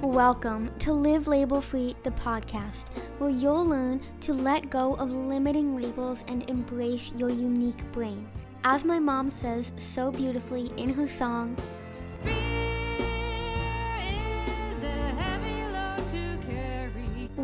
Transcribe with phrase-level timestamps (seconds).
[0.00, 2.86] Welcome to Live Label Free, the podcast,
[3.18, 8.28] where you'll learn to let go of limiting labels and embrace your unique brain.
[8.62, 11.56] As my mom says so beautifully in her song,
[12.22, 12.57] Fear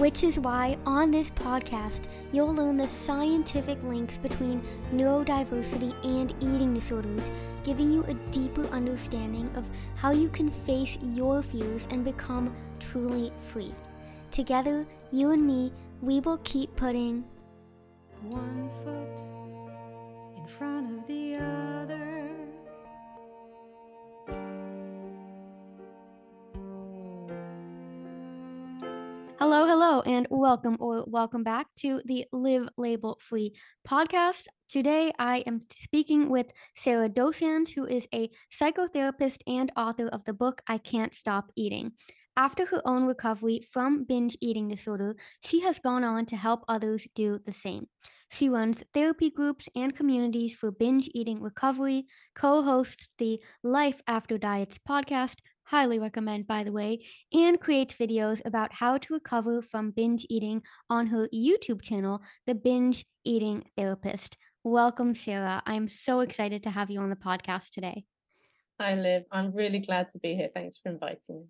[0.04, 4.60] which is why on this podcast you'll learn the scientific links between
[4.92, 7.30] neurodiversity and eating disorders,
[7.64, 13.32] giving you a deeper understanding of how you can face your fears and become truly
[13.50, 13.74] free.
[14.30, 17.24] Together, you and me, we will keep putting
[18.28, 22.13] One foot in front of the other.
[29.44, 33.52] Hello, hello, and welcome or welcome back to the Live Label Free
[33.86, 34.46] podcast.
[34.70, 36.46] Today, I am speaking with
[36.76, 41.92] Sarah Dosanjh, who is a psychotherapist and author of the book I Can't Stop Eating.
[42.38, 47.06] After her own recovery from binge eating disorder, she has gone on to help others
[47.14, 47.88] do the same.
[48.30, 54.38] She runs therapy groups and communities for binge eating recovery, co hosts the Life After
[54.38, 59.90] Diets podcast, highly recommend, by the way, and creates videos about how to recover from
[59.90, 64.36] binge eating on her YouTube channel, The Binge Eating Therapist.
[64.62, 65.62] Welcome, Sarah.
[65.66, 68.04] I'm so excited to have you on the podcast today.
[68.80, 69.24] Hi, Liv.
[69.30, 70.50] I'm really glad to be here.
[70.52, 71.44] Thanks for inviting me.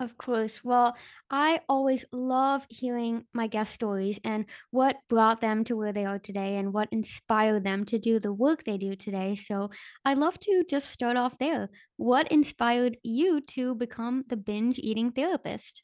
[0.00, 0.62] Of course.
[0.64, 0.96] Well,
[1.28, 6.20] I always love hearing my guest stories and what brought them to where they are
[6.20, 9.34] today and what inspired them to do the work they do today.
[9.34, 9.70] So
[10.04, 11.70] I'd love to just start off there.
[11.96, 15.82] What inspired you to become the binge eating therapist?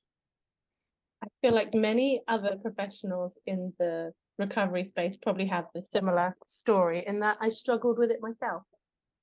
[1.23, 7.05] I feel like many other professionals in the recovery space probably have the similar story
[7.05, 8.63] in that I struggled with it myself.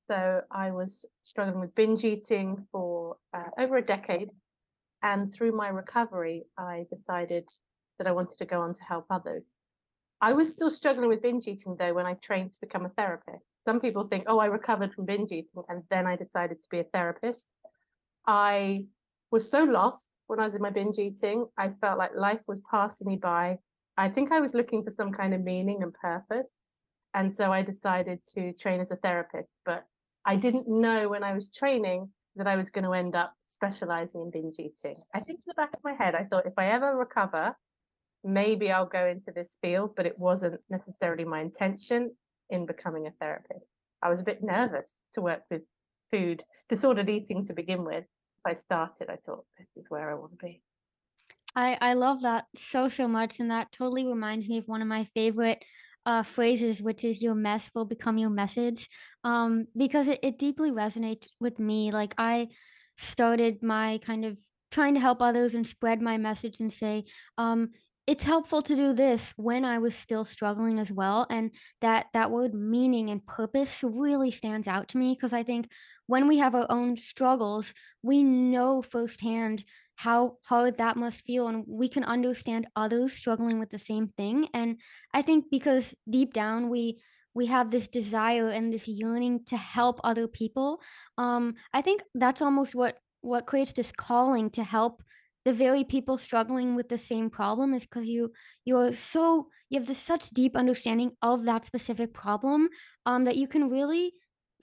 [0.09, 4.30] So I was struggling with binge eating for uh, over a decade.
[5.03, 7.50] And through my recovery, I decided
[7.97, 9.44] that I wanted to go on to help others.
[10.22, 13.44] I was still struggling with binge eating though when I trained to become a therapist.
[13.66, 16.79] Some people think, oh, I recovered from binge eating and then I decided to be
[16.79, 17.47] a therapist.
[18.28, 18.85] I
[19.31, 21.47] was so lost when I was in my binge eating.
[21.57, 23.57] I felt like life was passing me by.
[23.97, 26.51] I think I was looking for some kind of meaning and purpose.
[27.13, 29.50] And so I decided to train as a therapist.
[29.66, 29.85] But
[30.25, 34.22] I didn't know when I was training that I was going to end up specializing
[34.22, 35.02] in binge eating.
[35.14, 37.56] I think to the back of my head, I thought if I ever recover,
[38.24, 42.12] maybe I'll go into this field, but it wasn't necessarily my intention
[42.50, 43.66] in becoming a therapist.
[44.02, 45.62] I was a bit nervous to work with
[46.12, 48.06] food, disordered eating to begin with.
[48.48, 50.62] As I started, I thought this is where I want to be.
[51.56, 53.40] I, I love that so, so much.
[53.40, 55.63] And that totally reminds me of one of my favorite
[56.06, 58.89] uh, phrases, which is your mess will become your message.
[59.23, 61.91] Um, because it, it deeply resonates with me.
[61.91, 62.50] Like I
[62.97, 64.38] started my kind of
[64.72, 67.06] trying to help others and spread my message and say,
[67.38, 67.69] um,
[68.07, 71.28] it's helpful to do this when I was still struggling as well.
[71.29, 71.51] And
[71.81, 75.69] that that word meaning and purpose really stands out to me because I think
[76.07, 79.63] when we have our own struggles, we know firsthand
[80.03, 81.47] how hard that must feel?
[81.47, 84.47] And we can understand others struggling with the same thing.
[84.53, 84.78] And
[85.13, 86.84] i think because deep down we
[87.34, 90.79] we have this desire and this yearning to help other people
[91.17, 95.03] um i think that's almost what what creates this calling to help
[95.44, 98.31] the very people struggling with the same problem is because you
[98.66, 102.69] you're so you have this such deep understanding of that specific problem
[103.06, 104.13] um that you can really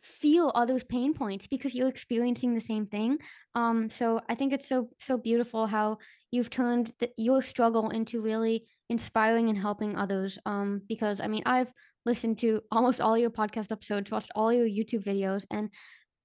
[0.02, 3.18] feel others pain points because you're experiencing the same thing
[3.54, 5.98] um, so I think it's so so beautiful how
[6.30, 10.38] you've turned the, your struggle into really inspiring and helping others.
[10.46, 11.72] Um, because I mean, I've
[12.04, 15.70] listened to almost all your podcast episodes, watched all your YouTube videos, and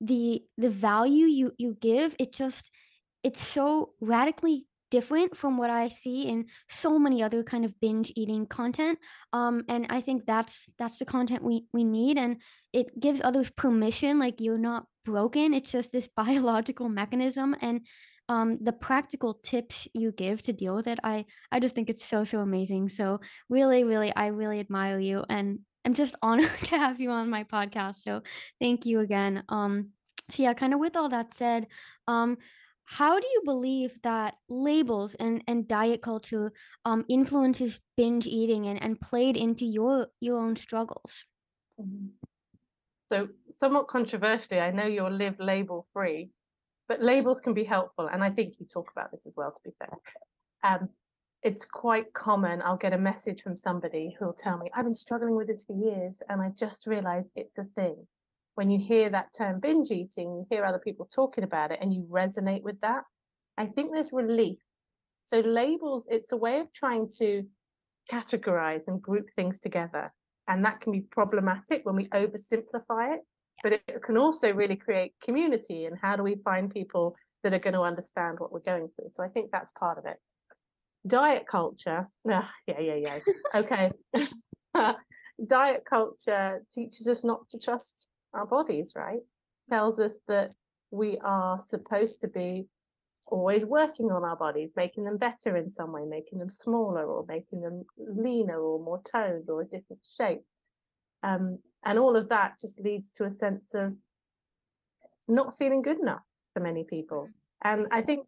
[0.01, 2.69] the the value you you give, it just
[3.23, 8.13] it's so radically different from what I see in so many other kind of binge
[8.15, 8.99] eating content.
[9.33, 12.37] Um, and I think that's that's the content we we need, and
[12.73, 14.19] it gives others permission.
[14.19, 17.81] Like you're not broken; it's just this biological mechanism, and
[18.29, 20.99] um, the practical tips you give to deal with it.
[21.03, 22.89] I I just think it's so so amazing.
[22.89, 23.19] So
[23.49, 27.45] really, really, I really admire you, and I'm just honored to have you on my
[27.45, 28.03] podcast.
[28.03, 28.21] So
[28.61, 29.43] thank you again.
[29.49, 29.89] Um,
[30.29, 31.65] so yeah, kind of with all that said,
[32.07, 32.37] um,
[32.85, 36.51] how do you believe that labels and, and diet culture
[36.85, 41.23] um, influences binge eating and, and played into your your own struggles?
[41.79, 42.09] Mhm.
[43.11, 46.31] So, somewhat controversially, I know you're live label free,
[46.87, 48.07] but labels can be helpful.
[48.07, 49.97] And I think you talk about this as well, to be fair.
[50.63, 50.89] Um,
[51.43, 52.61] it's quite common.
[52.61, 55.73] I'll get a message from somebody who'll tell me, I've been struggling with this for
[55.75, 58.07] years and I just realized it's a thing.
[58.55, 61.93] When you hear that term binge eating, you hear other people talking about it and
[61.93, 63.03] you resonate with that,
[63.57, 64.59] I think there's relief.
[65.25, 67.43] So, labels, it's a way of trying to
[68.11, 70.13] categorize and group things together.
[70.47, 73.21] And that can be problematic when we oversimplify it,
[73.63, 75.85] but it can also really create community.
[75.85, 79.09] And how do we find people that are going to understand what we're going through?
[79.11, 80.17] So, I think that's part of it
[81.07, 83.19] diet culture yeah yeah yeah yeah
[83.55, 83.91] okay
[85.47, 89.21] diet culture teaches us not to trust our bodies right?
[89.69, 90.51] Tells us that
[90.91, 92.67] we are supposed to be
[93.25, 97.25] always working on our bodies making them better in some way making them smaller or
[97.27, 100.41] making them leaner or more toned or a different shape.
[101.23, 103.93] Um, and all of that just leads to a sense of
[105.27, 107.29] not feeling good enough for many people.
[107.63, 108.27] And i think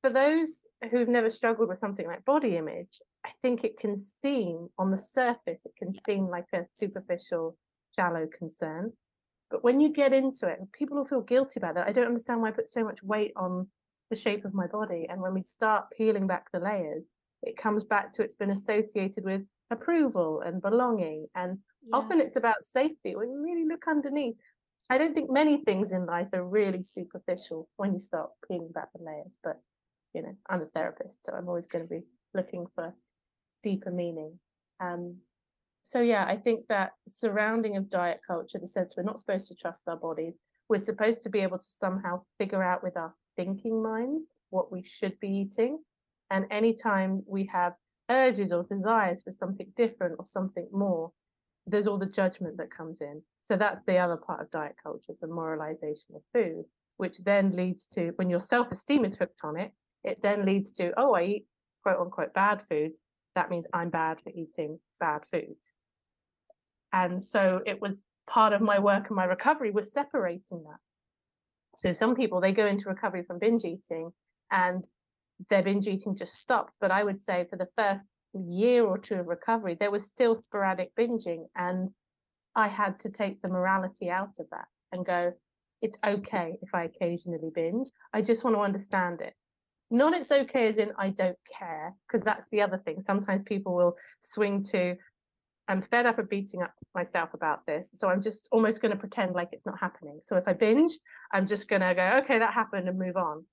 [0.00, 4.68] for those who've never struggled with something like body image, I think it can seem
[4.78, 7.56] on the surface, it can seem like a superficial,
[7.96, 8.92] shallow concern.
[9.50, 11.88] But when you get into it, people will feel guilty about that.
[11.88, 13.68] I don't understand why I put so much weight on
[14.10, 15.06] the shape of my body.
[15.08, 17.04] And when we start peeling back the layers,
[17.42, 21.26] it comes back to it's been associated with approval and belonging.
[21.34, 21.96] And yeah.
[21.96, 23.16] often it's about safety.
[23.16, 24.36] When you really look underneath,
[24.90, 28.88] I don't think many things in life are really superficial when you start peeling back
[28.94, 29.32] the layers.
[29.42, 29.60] But
[30.14, 32.02] you know, I'm a therapist, so I'm always going to be
[32.34, 32.94] looking for
[33.62, 34.38] deeper meaning.
[34.80, 35.16] Um,
[35.88, 39.54] so yeah, I think that surrounding of diet culture, the sense we're not supposed to
[39.54, 40.34] trust our bodies,
[40.68, 44.82] we're supposed to be able to somehow figure out with our thinking minds what we
[44.82, 45.78] should be eating.
[46.30, 47.72] And anytime we have
[48.10, 51.10] urges or desires for something different or something more,
[51.66, 53.22] there's all the judgment that comes in.
[53.46, 56.66] So that's the other part of diet culture, the moralization of food,
[56.98, 59.72] which then leads to when your self esteem is hooked on it,
[60.04, 61.46] it then leads to, oh, I eat
[61.82, 62.98] quote unquote bad foods.
[63.34, 65.72] That means I'm bad for eating bad foods.
[66.92, 70.78] And so it was part of my work and my recovery was separating that.
[71.76, 74.10] So some people they go into recovery from binge eating
[74.50, 74.84] and
[75.50, 76.76] their binge eating just stops.
[76.80, 78.04] But I would say for the first
[78.34, 81.46] year or two of recovery, there was still sporadic binging.
[81.56, 81.90] And
[82.54, 85.32] I had to take the morality out of that and go,
[85.80, 87.88] it's okay if I occasionally binge.
[88.12, 89.34] I just want to understand it
[89.90, 93.00] not it's okay as in I don't care, because that's the other thing.
[93.00, 94.96] Sometimes people will swing to,
[95.68, 97.90] I'm fed up of beating up myself about this.
[97.94, 100.18] So I'm just almost going to pretend like it's not happening.
[100.22, 100.92] So if I binge,
[101.32, 103.44] I'm just going to go, okay, that happened and move on.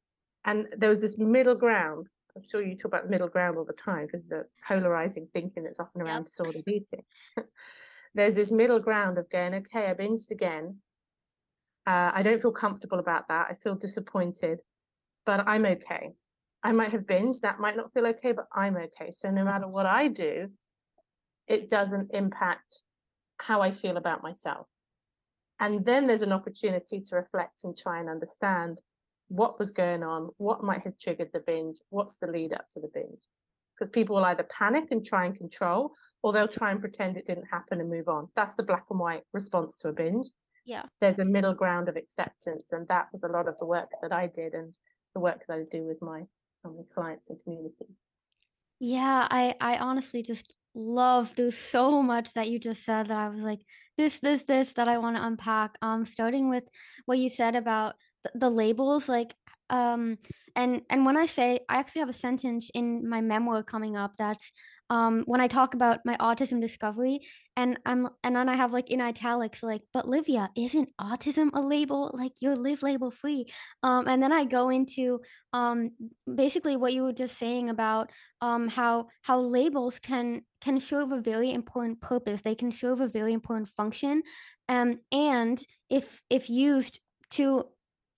[0.46, 2.08] And there was this middle ground.
[2.36, 5.80] I'm sure you talk about middle ground all the time because the polarizing thinking that's
[5.80, 6.26] often around yep.
[6.26, 7.04] disordered eating.
[8.16, 10.78] There's this middle ground of going, okay, I binged again.
[11.86, 13.48] Uh, I don't feel comfortable about that.
[13.50, 14.60] I feel disappointed,
[15.26, 16.14] but I'm okay.
[16.64, 19.12] I might have binged, that might not feel okay, but I'm okay.
[19.12, 20.50] So no matter what I do,
[21.48, 22.82] it doesn't impact
[23.38, 24.68] how I feel about myself.
[25.60, 28.80] And then there's an opportunity to reflect and try and understand
[29.30, 32.80] what was going on, what might have triggered the binge, what's the lead up to
[32.80, 33.22] the binge.
[33.78, 35.92] Because people will either panic and try and control,
[36.24, 38.30] or they'll try and pretend it didn't happen and move on.
[38.36, 40.28] That's the black and white response to a binge.
[40.66, 40.84] Yeah.
[41.02, 42.66] There's a middle ground of acceptance.
[42.72, 44.74] And that was a lot of the work that I did and
[45.14, 46.24] the work that I do with my
[46.62, 47.86] from the clients and community.
[48.80, 53.30] Yeah, I I honestly just love there's so much that you just said that I
[53.30, 53.62] was like
[53.98, 55.72] this this this that I want to unpack.
[55.82, 56.64] Um starting with
[57.06, 59.34] what you said about the, the labels like
[59.70, 60.18] um
[60.56, 64.14] and and when I say I actually have a sentence in my memoir coming up
[64.18, 64.52] that's
[64.90, 67.20] um when I talk about my autism discovery
[67.56, 71.62] and I'm and then I have like in italics like but Livia isn't autism a
[71.62, 72.12] label?
[72.14, 73.48] Like you're live label free.
[73.84, 75.22] Um and then I go into
[75.54, 75.92] um
[76.34, 78.12] basically what you were just saying about
[78.42, 82.42] um how how labels can can serve a very important purpose.
[82.42, 84.22] They can serve a very important function
[84.70, 87.00] um and if if used
[87.32, 87.66] to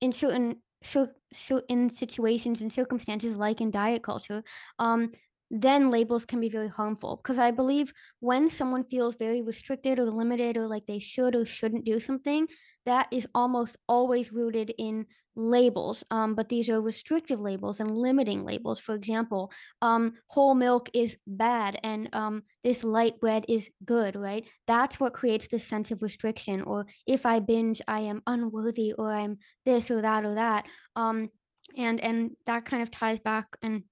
[0.01, 4.43] in certain so, so in situations and circumstances like in diet culture
[4.77, 5.11] um
[5.49, 10.11] then labels can be very harmful because I believe when someone feels very restricted or
[10.11, 12.47] limited or like they should or shouldn't do something,
[12.85, 16.03] that is almost always rooted in labels.
[16.09, 18.79] Um, but these are restrictive labels and limiting labels.
[18.79, 19.51] For example,
[19.81, 24.45] um, whole milk is bad and um, this light bread is good, right?
[24.65, 26.61] That's what creates this sense of restriction.
[26.61, 30.65] Or if I binge, I am unworthy or I'm this or that or that.
[30.95, 31.29] Um,
[31.77, 33.83] and and that kind of ties back and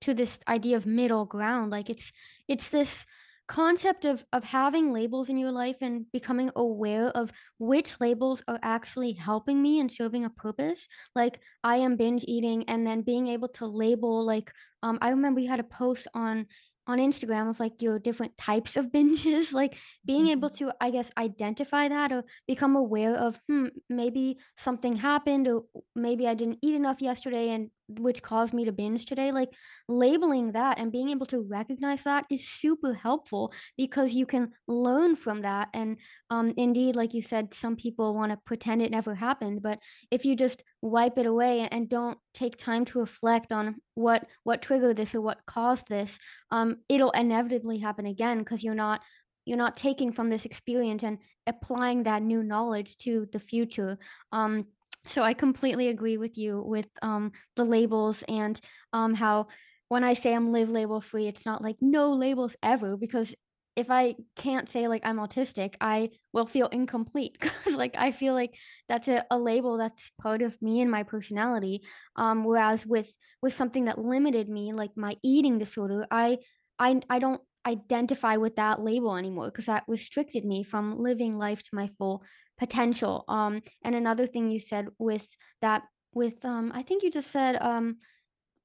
[0.00, 2.12] to this idea of middle ground like it's
[2.48, 3.06] it's this
[3.48, 8.58] concept of of having labels in your life and becoming aware of which labels are
[8.62, 10.86] actually helping me and serving a purpose.
[11.14, 15.40] Like i am binge eating and then being able to label like um i remember
[15.40, 16.46] you had a post on
[16.86, 21.10] on instagram of like your different types of binges like being able to i guess
[21.16, 26.74] identify that or become aware of hmm maybe something happened or maybe i didn't eat
[26.74, 29.48] enough yesterday and which caused me to binge today like
[29.88, 35.16] labeling that and being able to recognize that is super helpful because you can learn
[35.16, 35.96] from that and
[36.30, 39.78] um indeed like you said some people want to pretend it never happened but
[40.10, 44.60] if you just wipe it away and don't take time to reflect on what what
[44.60, 46.18] triggered this or what caused this
[46.50, 49.00] um it'll inevitably happen again because you're not
[49.48, 53.98] you're not taking from this experience and applying that new knowledge to the future.
[54.30, 54.66] Um
[55.06, 58.60] so I completely agree with you with um, the labels and
[58.92, 59.48] um, how
[59.88, 63.34] when I say I'm live label free, it's not like no labels ever because
[63.74, 68.34] if I can't say like I'm autistic, I will feel incomplete because like I feel
[68.34, 68.54] like
[68.88, 71.82] that's a, a label that's part of me and my personality.
[72.16, 73.08] Um, whereas with
[73.40, 76.38] with something that limited me, like my eating disorder, I
[76.78, 81.62] I I don't identify with that label anymore because that restricted me from living life
[81.62, 82.24] to my full
[82.58, 83.24] potential.
[83.28, 85.26] Um, and another thing you said with
[85.62, 87.98] that, with um, I think you just said um,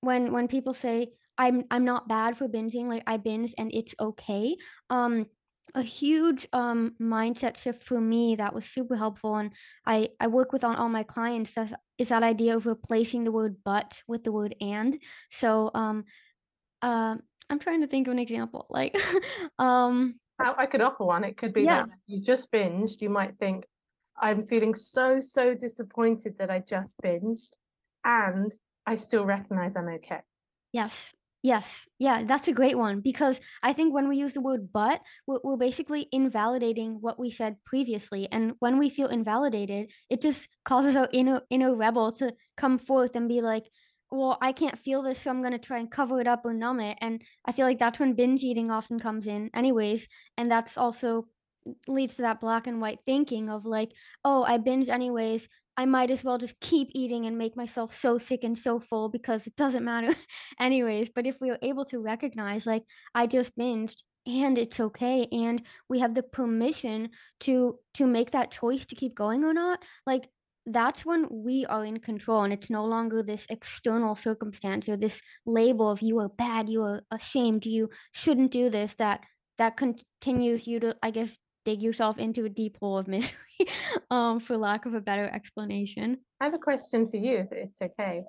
[0.02, 3.96] when when people say I'm I'm not bad for binging, like I binge and it's
[4.00, 4.56] okay.
[4.90, 5.28] Um,
[5.76, 9.52] a huge um mindset shift for me that was super helpful, and
[9.86, 11.54] I I work with on all my clients.
[11.56, 14.98] That is that idea of replacing the word but with the word and.
[15.32, 16.06] So um,
[16.82, 18.68] um, I'm trying to think of an example.
[18.70, 18.96] Like,
[19.60, 21.24] um, I I could offer one.
[21.24, 21.84] It could be Yeah.
[21.84, 23.02] that you just binged.
[23.02, 23.66] You might think,
[24.22, 27.50] I'm feeling so, so disappointed that I just binged,
[28.04, 28.54] and
[28.86, 30.20] I still recognize I'm okay.
[30.72, 31.14] Yes.
[31.46, 31.86] Yes.
[32.00, 35.58] Yeah, that's a great one because I think when we use the word but, we're,
[35.58, 38.30] basically invalidating what we said previously.
[38.32, 43.18] And when we feel invalidated, it just causes our inner inner rebel to come forth
[43.18, 43.66] and be like,
[44.10, 46.80] well, I can't feel this, so I'm gonna try and cover it up or numb
[46.80, 46.98] it.
[47.02, 50.08] And I feel like that's when binge eating often comes in, anyways.
[50.38, 51.28] And that's also
[51.88, 53.92] leads to that black and white thinking of like,
[54.24, 55.48] oh, I binge anyways.
[55.76, 59.10] I might as well just keep eating and make myself so sick and so full
[59.10, 60.16] because it doesn't matter
[60.60, 61.10] anyways.
[61.10, 62.84] But if we are able to recognize, like,
[63.16, 67.10] I just binged and it's okay, and we have the permission
[67.42, 70.30] to to make that choice to keep going or not, like
[70.66, 75.22] that's when we are in control and it's no longer this external circumstance or this
[75.46, 79.22] label of you are bad, you are ashamed, you shouldn't do this that
[79.58, 83.68] that continues you to, I guess, dig yourself into a deep hole of misery,
[84.10, 86.18] um, for lack of a better explanation.
[86.40, 88.24] I have a question for you, if it's okay.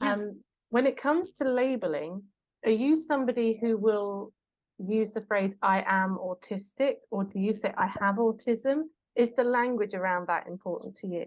[0.00, 0.12] Yeah.
[0.12, 0.40] Um,
[0.70, 2.22] when it comes to labeling,
[2.64, 4.32] are you somebody who will
[4.78, 8.82] use the phrase I am autistic, or do you say I have autism?
[9.14, 11.26] Is the language around that important to you?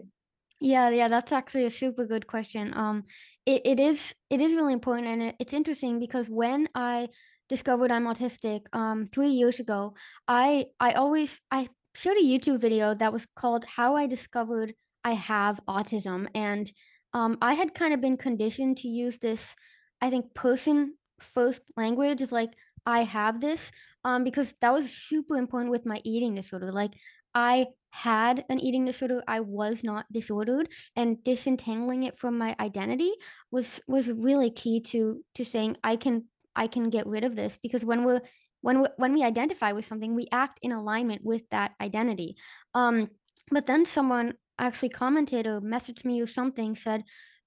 [0.62, 2.74] Yeah, yeah, that's actually a super good question.
[2.76, 3.06] Um,
[3.46, 7.08] it, it is it is really important, and it, it's interesting because when I
[7.50, 9.94] discovered I'm autistic, um, three years ago,
[10.28, 15.14] I I always I shared a YouTube video that was called "How I Discovered I
[15.14, 16.72] Have Autism," and
[17.14, 19.56] um, I had kind of been conditioned to use this,
[20.02, 22.52] I think, person first language of like
[22.86, 23.72] I have this,
[24.06, 26.72] um, because that was super important with my eating disorder.
[26.72, 26.94] Like
[27.34, 33.12] I had an eating disorder, I was not disordered, and disentangling it from my identity
[33.52, 36.26] was was really key to to saying I can
[36.56, 38.22] I can get rid of this because when we're
[38.62, 42.36] when we when we identify with something, we act in alignment with that identity.
[42.74, 43.10] Um,
[43.52, 47.04] but then someone actually commented or messaged me or something said,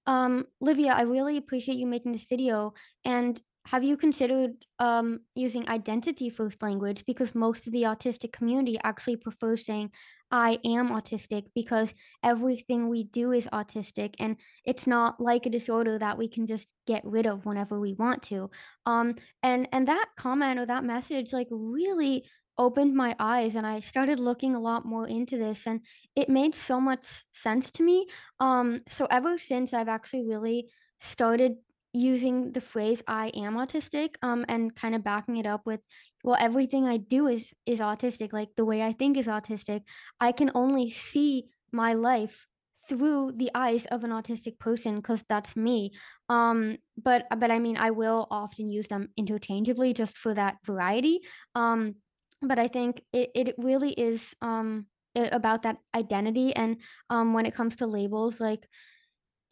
[0.07, 2.75] um, Livia, I really appreciate you making this video.
[3.05, 7.05] And have you considered um, using identity first language?
[7.07, 9.91] Because most of the autistic community actually prefers saying,
[10.33, 11.93] I am autistic because
[12.25, 16.73] everything we do is autistic and it's not like a disorder that we can just
[16.87, 18.51] get rid of whenever we want to.
[18.87, 22.25] Um, and and that comment or that message like really
[22.59, 25.81] opened my eyes and I started looking a lot more into this and
[26.17, 28.07] it made so much sense to me.
[28.41, 30.69] Um, so ever since I've actually really
[31.01, 31.57] started
[31.93, 35.81] using the phrase I am autistic, um, and kind of backing it up with,
[36.25, 39.83] well, everything I do is is autistic, like the way I think is autistic.
[40.21, 42.47] I can only see my life
[42.89, 45.93] through the eyes of an autistic person because that's me.
[46.29, 51.21] Um, but but I mean, I will often use them interchangeably just for that variety.
[51.55, 51.97] Um,
[52.41, 56.81] but I think it, it really is um about that identity and
[57.11, 58.67] um when it comes to labels like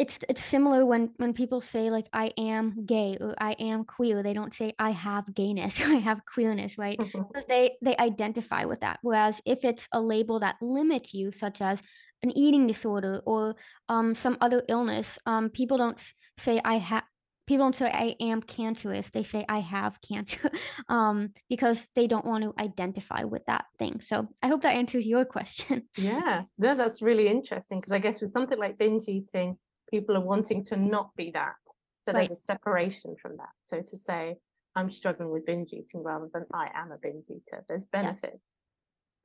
[0.01, 4.23] it's it's similar when when people say like I am gay or I am queer.
[4.23, 6.99] They don't say I have gayness or I have queerness, right?
[6.99, 7.29] Mhm.
[7.29, 8.99] Because they they identify with that.
[9.03, 11.83] Whereas if it's a label that limits you, such as
[12.23, 13.57] an eating disorder or
[13.91, 16.01] um some other illness, um people don't
[16.39, 17.05] say I have
[17.47, 19.11] people don't say I am cancerous.
[19.11, 20.51] They say I have cancer,
[20.89, 24.01] um because they don't want to identify with that thing.
[24.01, 25.89] So I hope that answers your question.
[25.99, 29.59] Yeah, no, that's really interesting because I guess with something like binge eating,
[29.91, 31.55] people are wanting to not be that.
[32.03, 32.29] So Right.
[32.29, 33.51] there's a separation from that.
[33.63, 34.37] So to say,
[34.75, 38.41] I'm struggling with binge eating rather than I am a binge eater, there's benefit.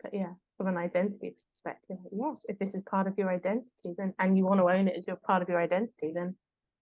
[0.01, 4.13] But yeah, from an identity perspective, yes, if this is part of your identity, then
[4.19, 6.35] and you want to own it as your part of your identity, then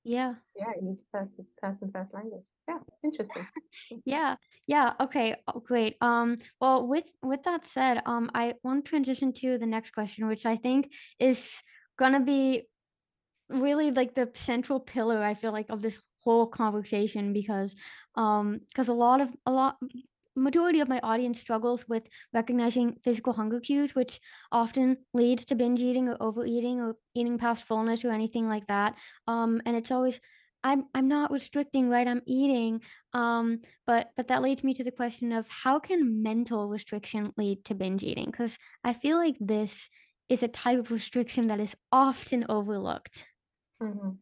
[0.04, 0.36] Yeah.
[0.56, 2.46] yeah, it needs person, person first language.
[2.68, 3.46] Yeah, interesting.
[4.06, 4.36] Yeah,
[4.68, 5.98] yeah, okay, oh, great.
[6.00, 10.28] Um, well, with with that said, um, I want to transition to the next question,
[10.28, 11.50] which I think is
[11.98, 12.68] gonna be
[13.62, 17.76] really like the central pillar, I feel like, of this whole conversation because,
[18.16, 19.78] um, because a lot of a lot
[20.36, 24.20] majority of my audience struggles with recognizing physical hunger cues, which
[24.52, 28.96] often leads to binge eating or overeating or eating past fullness or anything like that.
[29.28, 30.20] Um, and it's always
[30.64, 32.08] I'm I'm not restricting, right?
[32.08, 32.82] I'm eating.
[33.14, 37.66] Um, but but that leads me to the question of how can mental restriction lead
[37.66, 38.26] to binge eating?
[38.26, 39.90] Because I feel like this
[40.30, 43.26] is a type of restriction that is often overlooked.
[43.84, 44.18] Mhm.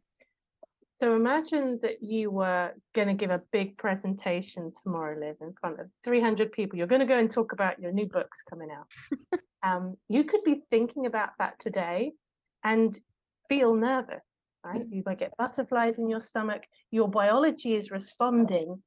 [1.01, 5.79] So imagine that you were going to give a big presentation tomorrow, Liv, in front
[5.79, 6.77] of 300 people.
[6.77, 8.85] You're going to go and talk about your new books coming out.
[9.63, 12.11] um, you could be thinking about that today
[12.63, 12.99] and
[13.49, 14.23] feel nervous,
[14.63, 14.85] right?
[14.91, 16.63] You might get butterflies in your stomach.
[16.91, 18.83] Your biology is responding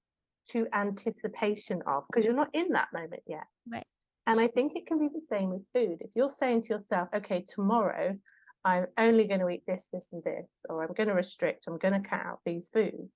[0.50, 3.46] to anticipation of, because you're not in that moment yet.
[3.68, 3.86] Right.
[4.28, 5.98] And I think it can be the same with food.
[6.00, 8.16] If you're saying to yourself, okay, tomorrow
[8.64, 11.78] I'm only going to eat this, this, and this, or I'm going to restrict, I'm
[11.78, 13.12] going to cut out these foods,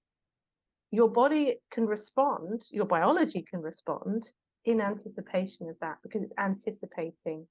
[0.90, 4.28] your body can respond, your biology can respond
[4.64, 7.46] in anticipation of that because it's anticipating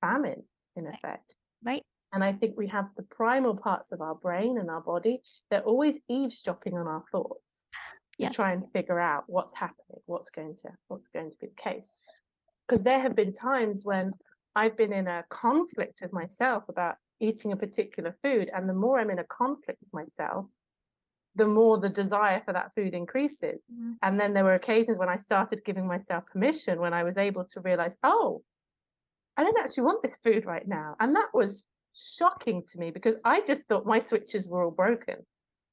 [0.00, 0.42] famine
[0.76, 1.34] in effect.
[1.64, 1.82] Right?
[2.12, 5.62] And I think we have the primal parts of our brain and our body, they're
[5.62, 7.66] always eavesdropping on our thoughts
[8.20, 11.62] to try and figure out what's happening, what's going to what's going to be the
[11.62, 11.88] case.
[12.68, 14.12] Because there have been times when
[14.54, 18.98] I've been in a conflict with myself about eating a particular food, and the more
[18.98, 20.46] I'm in a conflict with myself,
[21.34, 23.62] the more the desire for that food increases.
[23.72, 23.96] Mhm.
[24.02, 27.44] And then there were occasions when I started giving myself permission when I was able
[27.46, 28.42] to realize, oh,
[29.36, 30.96] I don't actually want this food right now.
[31.00, 35.24] And that was shocking to me because I just thought my switches were all broken.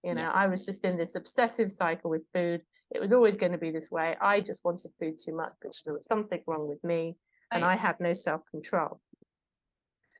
[0.03, 0.31] You know, Yeah.
[0.31, 2.65] I was just in this obsessive cycle with food.
[2.91, 4.15] It was always going to be this way.
[4.21, 7.17] I just wanted food too much because there was something wrong with me
[7.51, 9.01] and I had no self control.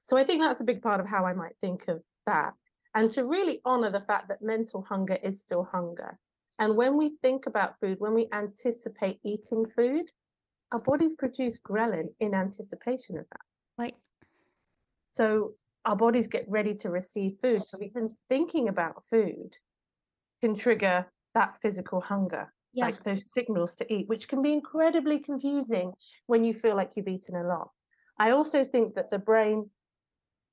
[0.10, 2.54] So I think that's a big part of how I might think of that.
[2.96, 6.18] And to really honor the fact that mental hunger is still hunger.
[6.58, 10.10] And when we think about food, when we anticipate eating food,
[10.72, 13.42] our bodies produce ghrelin in anticipation of that.
[13.78, 13.96] Right.
[15.12, 15.54] So
[15.86, 17.62] our bodies get ready to receive food.
[17.68, 19.56] So even thinking about food
[20.42, 22.88] can trigger that physical hunger, Yeah.
[22.88, 25.94] like those signals to eat, which can be incredibly confusing
[26.26, 27.70] when you feel like you've eaten a lot.
[28.18, 29.70] I also think that the brain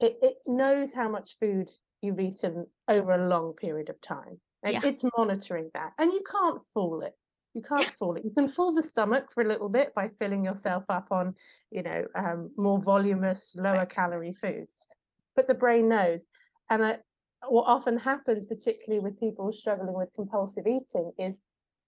[0.00, 1.70] it, it knows how much food
[2.02, 4.40] you've eaten over a long period of time.
[4.62, 4.80] Like, Yeah.
[4.84, 5.92] It's monitoring that.
[5.98, 7.14] And you can't fool it.
[7.54, 8.24] You can't fool it.
[8.24, 11.34] You can fool the stomach for a little bit by filling yourself up on,
[11.70, 14.76] you know, um, more voluminous, lower calorie foods.
[15.34, 16.24] But the brain knows.
[16.68, 16.98] And I,
[17.48, 21.40] what often happens, particularly with people struggling with compulsive eating, is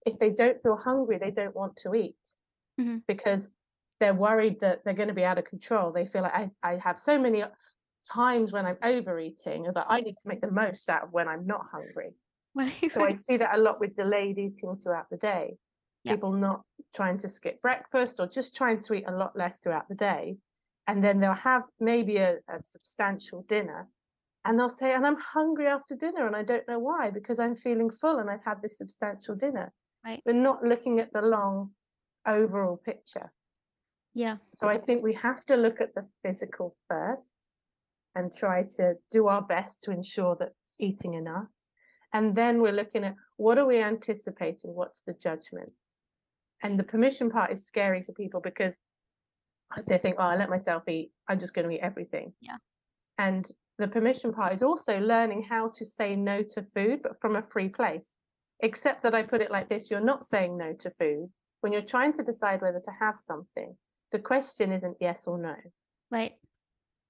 [0.07, 2.17] if they don't feel hungry, they don't want to eat
[2.81, 3.03] Mhm.
[3.07, 3.51] because
[4.01, 5.91] they're worried that they're going to be out of control.
[5.93, 7.43] They feel like I, I have so many
[8.11, 11.47] times when I'm overeating that I need to make the most out of when I'm
[11.47, 12.11] not hungry.
[12.93, 15.57] So I see that a lot with delayed eating throughout the day.
[16.03, 16.15] Yeah.
[16.15, 16.63] People not
[16.95, 20.37] trying to skip breakfast or just trying to eat a lot less throughout the day.
[20.89, 23.87] And then they'll have maybe a, a substantial dinner
[24.45, 27.55] and they'll say, and I'm hungry after dinner and I don't know why, because I'm
[27.55, 29.73] feeling full and I've had this substantial dinner.
[30.05, 30.23] Right.
[30.25, 31.71] We're not looking at the long
[32.27, 33.31] overall picture.
[34.15, 34.37] Yeah.
[34.57, 37.29] So I think we have to look at the physical first
[38.19, 41.47] and try to do our best to ensure that eating enough.
[42.13, 44.75] And then we're looking at what are we anticipating?
[44.75, 45.71] What's the judgment?
[46.63, 48.75] And the permission part is scary for people because
[49.87, 51.13] they think, oh, I let myself eat.
[51.29, 52.33] I'm just going to eat everything.
[52.41, 52.57] Yeah.
[53.19, 57.37] And the permission part is also learning how to say no to food, but from
[57.37, 58.17] a free place.
[58.61, 61.29] Except that I put it like this you're not saying no to food.
[61.61, 63.77] When you're trying to decide whether to have something,
[64.11, 65.55] the question isn't yes or no.
[66.11, 66.33] Right.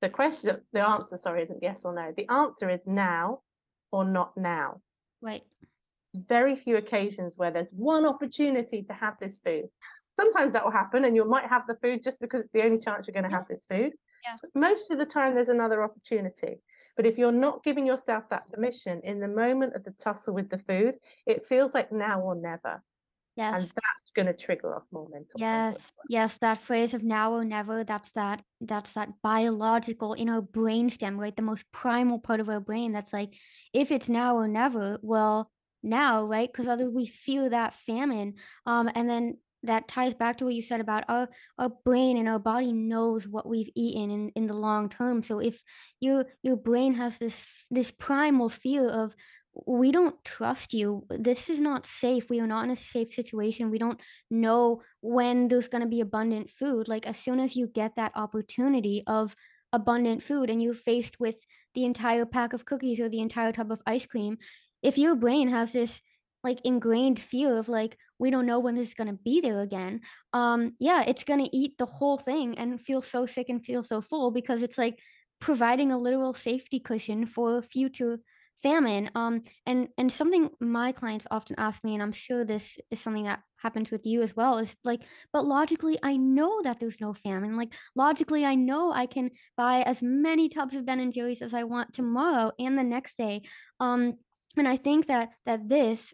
[0.00, 2.12] The question, the answer, sorry, isn't yes or no.
[2.16, 3.40] The answer is now
[3.90, 4.80] or not now.
[5.20, 5.42] Right.
[6.14, 9.64] Very few occasions where there's one opportunity to have this food.
[10.18, 12.78] Sometimes that will happen and you might have the food just because it's the only
[12.78, 13.92] chance you're going to have this food.
[14.24, 14.36] Yeah.
[14.54, 16.60] Most of the time, there's another opportunity.
[16.96, 20.50] But if you're not giving yourself that permission in the moment of the tussle with
[20.50, 20.94] the food,
[21.26, 22.82] it feels like now or never.
[23.38, 25.38] And that's going to trigger off more mental.
[25.38, 26.04] Yes, well.
[26.08, 31.18] yes, that phrase of now or never, that's that that's that biological in our brainstem,
[31.18, 31.34] right?
[31.34, 33.34] The most primal part of our brain that's like,
[33.72, 35.50] if it's now or never, well,
[35.82, 36.50] now, right?
[36.52, 38.34] Because otherwise we feel that famine.
[38.66, 42.28] Um, and then that ties back to what you said about our our brain and
[42.28, 45.22] our body knows what we've eaten in, in the long term.
[45.22, 45.62] So if
[46.00, 47.36] your your brain has this
[47.70, 49.14] this primal fear of
[49.66, 51.04] we don't trust you.
[51.10, 52.30] This is not safe.
[52.30, 53.70] We are not in a safe situation.
[53.70, 56.88] We don't know when there's going to be abundant food.
[56.88, 59.34] Like as soon as you get that opportunity of
[59.72, 61.36] abundant food and you're faced with
[61.74, 64.38] the entire pack of cookies or the entire tub of ice cream,
[64.82, 66.00] if your brain has this
[66.44, 69.60] like ingrained fear of like we don't know when this is going to be there
[69.60, 70.00] again
[70.32, 73.82] um yeah it's going to eat the whole thing and feel so sick and feel
[73.82, 75.00] so full because it's like
[75.40, 78.18] providing a literal safety cushion for future
[78.62, 82.98] famine um and and something my clients often ask me and i'm sure this is
[83.00, 85.00] something that happens with you as well is like
[85.32, 87.56] but logically i know that there's no famine.
[87.56, 91.54] Like logically i know i can buy as many tubs of ben and jerry's as
[91.54, 93.42] i want tomorrow and the next day.
[93.80, 94.14] Um
[94.56, 96.12] and i think that that this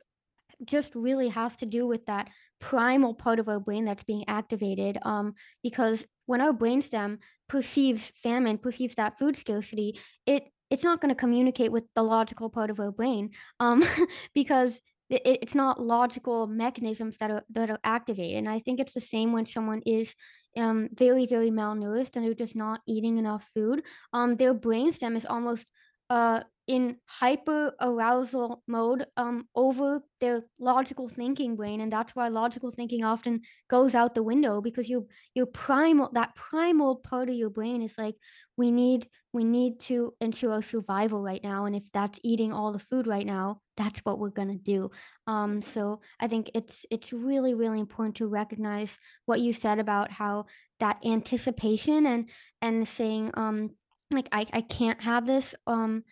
[0.64, 2.28] just really has to do with that
[2.60, 8.56] primal part of our brain that's being activated um because when our brainstem perceives famine
[8.56, 12.80] perceives that food scarcity it it's not going to communicate with the logical part of
[12.80, 13.82] our brain um
[14.34, 18.94] because it, it's not logical mechanisms that are that are activated and i think it's
[18.94, 20.14] the same when someone is
[20.56, 23.82] um very very malnourished and they're just not eating enough food
[24.12, 25.64] um their brainstem is almost
[26.10, 32.70] uh in hyper arousal mode um over their logical thinking brain and that's why logical
[32.70, 37.50] thinking often goes out the window because your your primal that primal part of your
[37.50, 38.14] brain is like
[38.56, 42.72] we need we need to ensure our survival right now and if that's eating all
[42.72, 44.90] the food right now that's what we're going to do.
[45.26, 48.96] Um so i think it's it's really really important to recognize
[49.26, 50.46] what you said about how
[50.80, 52.30] that anticipation and
[52.62, 53.70] and saying um
[54.14, 56.04] like I, I can't have this um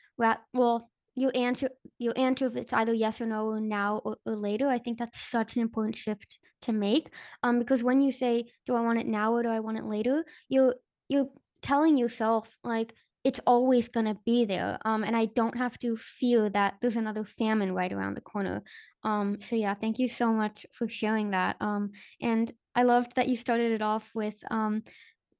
[0.52, 4.34] well you answer you answer if it's either yes or no or now or, or
[4.34, 4.68] later.
[4.68, 7.10] I think that's such an important shift to make
[7.42, 9.84] um because when you say do i want it now or do i want it
[9.84, 10.24] later?
[10.48, 10.76] you're
[11.08, 11.28] you're
[11.60, 15.96] telling yourself like it's always going to be there um and i don't have to
[15.96, 18.62] fear that there's another famine right around the corner.
[19.04, 23.28] Um so yeah thank you so much for sharing that um and i loved that
[23.28, 24.82] you started it off with um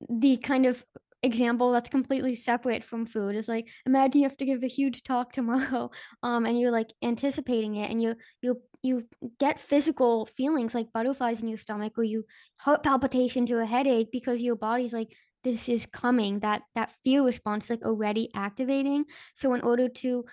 [0.09, 0.85] the kind of
[1.23, 5.05] example that's completely separate from food is like imagine you have to give a huge
[5.05, 5.91] talk tomorrow
[6.23, 9.07] um and you're like anticipating it and you you you
[9.39, 12.25] get physical feelings like butterflies in your stomach or you
[12.57, 17.23] heart palpitations or a headache because your body's like this is coming that that fear
[17.23, 19.05] response like already activating.
[19.35, 20.25] So in order to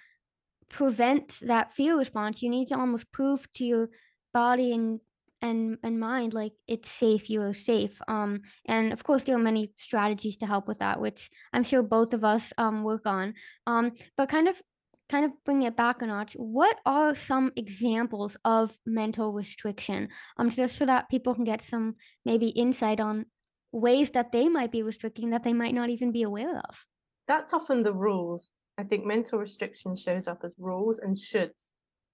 [0.69, 3.89] prevent that fear response you need to almost prove to your
[4.33, 4.99] body and
[5.41, 9.39] and and mind like it's safe you are safe um and of course there are
[9.39, 13.33] many strategies to help with that which i'm sure both of us um work on
[13.67, 14.61] um but kind of
[15.09, 20.49] kind of bring it back a notch what are some examples of mental restriction um
[20.49, 23.25] just so that people can get some maybe insight on
[23.71, 26.85] ways that they might be restricting that they might not even be aware of
[27.27, 28.51] That's often the rules.
[28.79, 31.69] I think mental restriction shows up as rules and shoulds.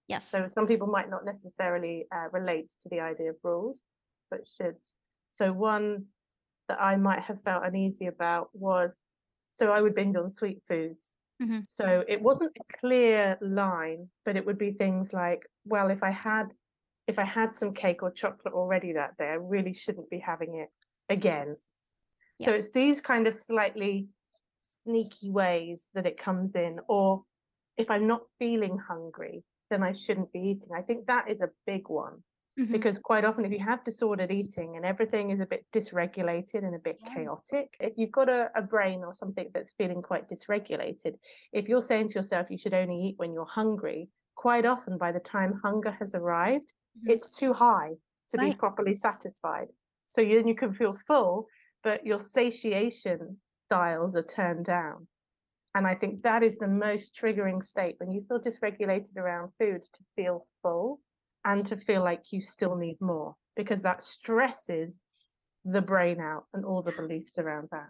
[0.08, 3.84] Yes So some people might not necessarily uh, relate to the idea of rules,
[4.30, 4.78] but should.
[5.32, 6.06] So one
[6.68, 8.92] that I might have felt uneasy about was,
[9.56, 11.16] so I would binge on sweet foods.
[11.42, 11.66] Mhm.
[11.68, 16.12] So it wasn't a clear line, but it would be things like, well, if I
[16.12, 16.54] had,
[17.08, 20.56] if I had some cake or chocolate already that day, I really shouldn't be having
[20.56, 20.70] it
[21.10, 21.58] again.
[22.42, 24.10] So it's these kind of slightly
[24.84, 27.24] sneaky ways that it comes in, or
[27.78, 29.44] if I'm not feeling hungry,
[29.76, 30.70] then I shouldn't be eating.
[30.74, 32.24] I think that is a big one
[32.58, 32.72] Mhm.
[32.72, 36.74] because quite often, if you have disordered eating and everything is a bit dysregulated and
[36.76, 37.14] a bit Yeah.
[37.14, 41.20] chaotic, if you've got a, a brain or something that's feeling quite dysregulated,
[41.52, 45.12] if you're saying to yourself you should only eat when you're hungry, quite often by
[45.12, 47.10] the time hunger has arrived, Mhm.
[47.14, 47.92] it's too high
[48.30, 49.68] to be properly satisfied.
[50.08, 51.48] So you, then you can feel full,
[51.84, 55.08] but your satiation dials are turned down.
[55.76, 59.82] And I think that is the most triggering state when you feel dysregulated around food
[59.82, 61.02] to feel full
[61.44, 65.02] and to feel like you still need more because that stresses
[65.66, 67.90] the brain out and all the beliefs around that.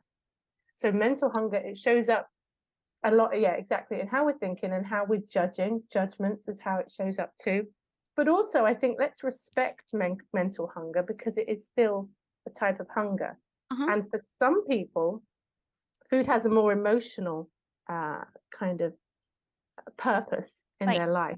[0.74, 2.28] So mental hunger, it shows up
[3.04, 4.00] a lot, yeah, exactly.
[4.00, 7.68] And how we're thinking and how we're judging, judgments is how it shows up too.
[8.16, 12.10] But also, I think let's respect men- mental hunger because it is still
[12.48, 13.38] a type of hunger.
[13.72, 13.92] Uh-huh.
[13.92, 15.22] And for some people,
[16.10, 17.50] food has a more emotional
[17.90, 18.24] uh,
[18.58, 18.94] kind of
[19.98, 20.98] purpose in Right.
[20.98, 21.38] their life.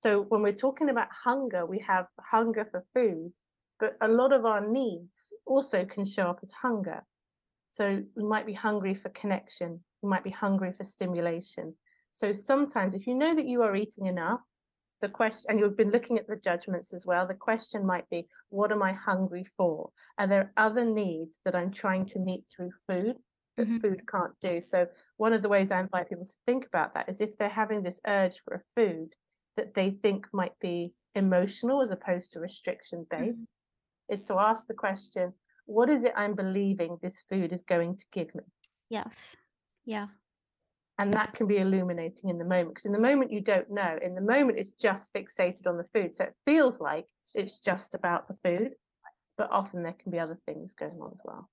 [0.00, 3.32] So when we're talking about hunger, we have hunger for food,
[3.80, 7.04] but a lot of our needs also can show up as hunger.
[7.70, 11.74] So we might be hungry for connection, we might be hungry for stimulation.
[12.10, 14.40] So sometimes, if you know that you are eating enough,
[15.02, 18.26] the question, and you've been looking at the judgments as well, the question might be,
[18.48, 19.90] what am I hungry for?
[20.18, 23.16] Are there other needs that I'm trying to meet through food
[23.56, 23.80] that Mhm.
[23.80, 24.60] food can't do?
[24.60, 27.48] So one of the ways I invite people to think about that is if they're
[27.48, 29.14] having this urge for a food
[29.56, 33.48] that they think might be emotional as opposed to restriction based,
[34.08, 35.32] is to ask the question,
[35.64, 38.44] what is it I'm believing this food is going to give me?
[38.88, 39.36] Yes.
[39.84, 40.08] Yeah.
[40.98, 43.98] And that can be illuminating in the moment because in the moment you don't know.
[44.02, 46.14] In the moment, it's just fixated on the food.
[46.14, 48.74] So it feels like it's just about the food,
[49.36, 51.50] but often there can be other things going on as well.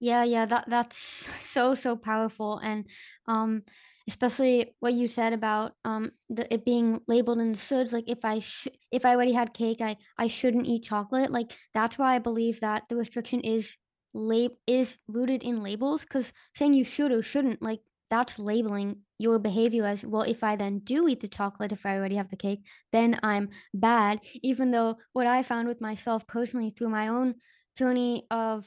[0.00, 0.98] Yeah, yeah, that that's
[1.52, 2.86] so so powerful and
[3.26, 3.62] um
[4.08, 8.24] especially what you said about um the, it being labeled in the foods like if
[8.24, 12.14] I sh if I already had cake I I shouldn't eat chocolate like that's why
[12.14, 13.76] I believe that the restriction is
[14.14, 17.80] lab is rooted in labels cuz saying you should or shouldn't like
[18.10, 21.96] that's labeling your behavior as well if I then do eat the chocolate if I
[21.98, 22.60] already have the cake
[22.92, 27.34] then I'm bad even though what I found with myself personally through my own
[27.76, 28.66] journey of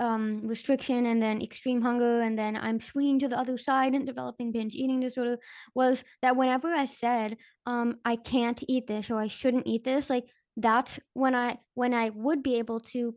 [0.00, 4.06] um, restriction and then extreme hunger, and then I'm swinging to the other side and
[4.06, 5.38] developing binge eating disorder
[5.74, 7.36] was that whenever I said,
[7.66, 10.24] um, I can't eat this or I shouldn't eat this, like
[10.56, 13.14] that's when I when I would be able to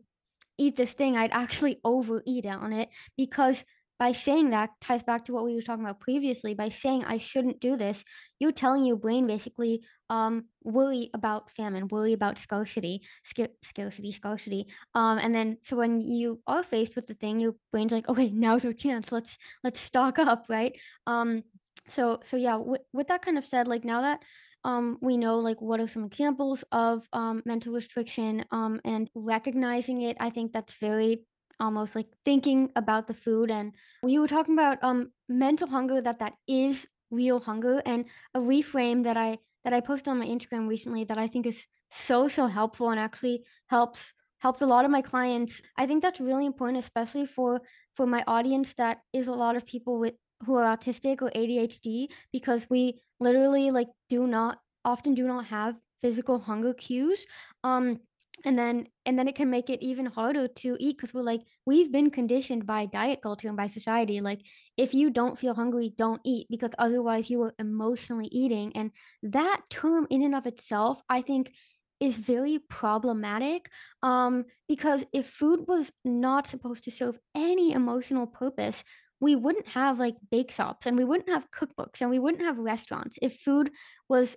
[0.58, 3.64] eat this thing, I'd actually overeat on it because
[3.98, 6.54] by saying that ties back to what we were talking about previously.
[6.54, 8.04] By saying I shouldn't do this,
[8.38, 14.66] you're telling your brain basically, um, worry about famine, worry about scarcity, sca- scarcity, scarcity.
[14.94, 18.30] Um, and then so when you are faced with the thing, your brain's like, okay,
[18.30, 19.12] now's our chance.
[19.12, 20.78] Let's let's stock up, right?
[21.06, 21.44] Um,
[21.88, 22.56] so so yeah.
[22.56, 24.20] With, with that kind of said, like now that
[24.64, 30.02] um, we know like what are some examples of um, mental restriction um, and recognizing
[30.02, 31.22] it i think that's very
[31.60, 36.18] almost like thinking about the food and we were talking about um mental hunger that
[36.18, 40.68] that is real hunger and a reframe that i that i posted on my instagram
[40.68, 44.12] recently that i think is so so helpful and actually helps
[44.44, 45.62] helped a lot of my clients.
[45.78, 47.62] I think that's really important especially for
[47.96, 50.14] for my audience that is a lot of people with
[50.44, 55.76] who are autistic or adhd because we literally like do not often do not have
[56.02, 57.24] physical hunger cues.
[57.62, 58.00] Um
[58.44, 61.42] and then and then it can make it even harder to eat because we're like
[61.66, 64.40] we've been conditioned by diet culture and by society like
[64.76, 68.72] if you don't feel hungry don't eat because otherwise you are emotionally eating.
[68.74, 68.90] And
[69.22, 71.52] that term in and of itself i think
[72.00, 73.68] is very problematic
[74.02, 78.82] um because if food was not supposed to serve any emotional purpose
[79.20, 82.58] we wouldn't have like bake shops and we wouldn't have cookbooks and we wouldn't have
[82.58, 83.18] restaurants.
[83.22, 83.70] If food
[84.08, 84.36] was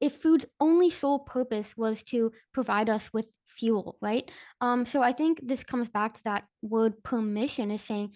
[0.00, 4.30] if food's only sole purpose was to provide us with fuel right?
[4.60, 8.12] Um so i think this comes back to that word permission is saying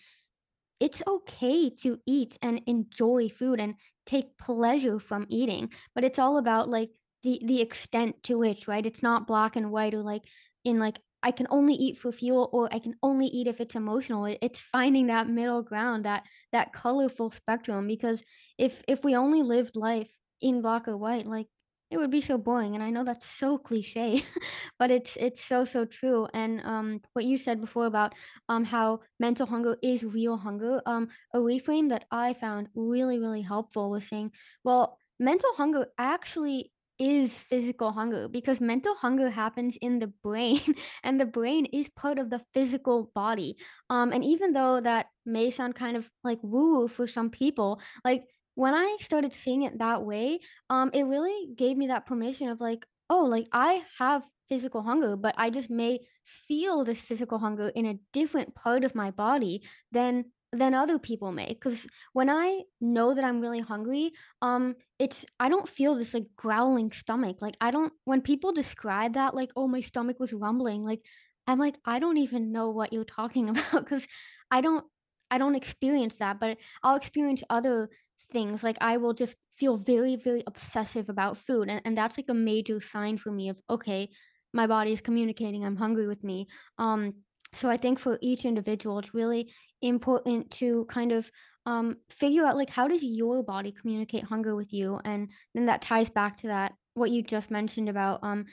[0.81, 6.39] it's okay to eat and enjoy food and take pleasure from eating but it's all
[6.39, 6.91] about like
[7.23, 8.85] the the extent to which right?
[8.85, 10.23] It's not black and white or like
[10.65, 13.75] in like i can only eat for fuel or i can only eat if it's
[13.75, 14.27] emotional.
[14.27, 18.23] It's finding that middle ground that that colorful spectrum because
[18.59, 20.09] if if we only lived life
[20.43, 21.47] in black or white like
[21.91, 24.25] it would be so boring and i know that's so cliche
[24.79, 28.15] but it's it's so so true and um what you said before about
[28.49, 33.43] um how mental hunger is real hunger um a reframe that i found really really
[33.43, 34.31] helpful was saying
[34.65, 40.61] well mental hunger actually is physical hunger because mental hunger happens in the brain
[41.03, 43.57] and the brain is part of the physical body.
[43.91, 48.25] Um and even though that may sound kind of like woo for some people like
[48.55, 50.39] when i started seeing it that way
[50.71, 55.17] um it really gave me that permission of like oh like i have physical hunger
[55.17, 59.63] but i just may feel this physical hunger in a different part of my body
[59.91, 61.49] than than other people may.
[61.49, 64.13] Because when i know that i'm really hungry
[64.43, 69.15] um it's i don't feel this like growling stomach like i don't when people describe
[69.15, 71.01] that like oh my stomach was rumbling like
[71.47, 74.07] i'm like i don't even know what you're talking about because
[74.51, 74.85] i don't
[75.31, 77.89] i don't experience that but i'll experience other
[78.33, 82.29] things like i will just feel very very obsessive about food and, and that's like
[82.29, 84.09] a major sign for me of okay
[84.53, 86.47] my body is communicating i'm hungry with me.
[86.79, 87.15] Um
[87.55, 91.31] so I think for each individual, it's really important to kind of
[91.67, 95.83] um, figure out like how does your body communicate hunger with you, and then that
[95.83, 98.47] ties back to that what you just mentioned about um,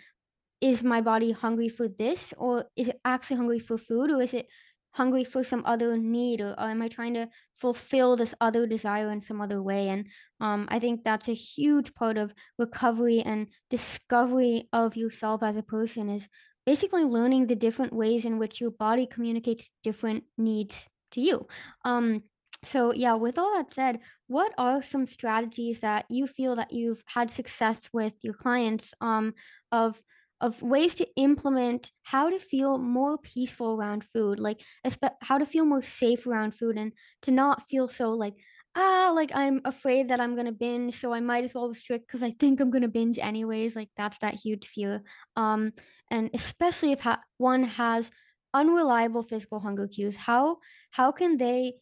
[0.61, 4.33] is my body hungry for this, or is it actually hungry for food, or is
[4.33, 4.47] it
[4.91, 9.11] hungry for some other need, or, or am I trying to fulfill this other desire
[9.11, 9.89] in some other way?
[9.89, 10.07] And
[10.39, 15.63] um, I think that's a huge part of recovery and discovery of yourself as a
[15.63, 16.27] person is
[16.65, 20.75] basically learning the different ways in which your body communicates different needs
[21.11, 21.47] to you.
[21.85, 22.23] Um,
[22.65, 27.01] so yeah, with all that said, what are some strategies that you feel that you've
[27.05, 29.33] had success with your clients um,
[29.71, 30.01] of
[30.41, 34.61] of ways to implement how to feel more peaceful around food, like
[35.21, 38.35] how to feel more safe around food and to not feel so like
[38.75, 42.23] ah like I'm afraid that I'm gonna binge, so I might as well restrict because
[42.23, 43.75] I think I'm gonna binge anyways.
[43.75, 45.01] Like that's that huge fear.
[45.35, 45.71] Um,
[46.11, 48.09] and especially if ha- one has
[48.53, 50.57] unreliable physical hunger cues, how
[50.91, 51.73] how can they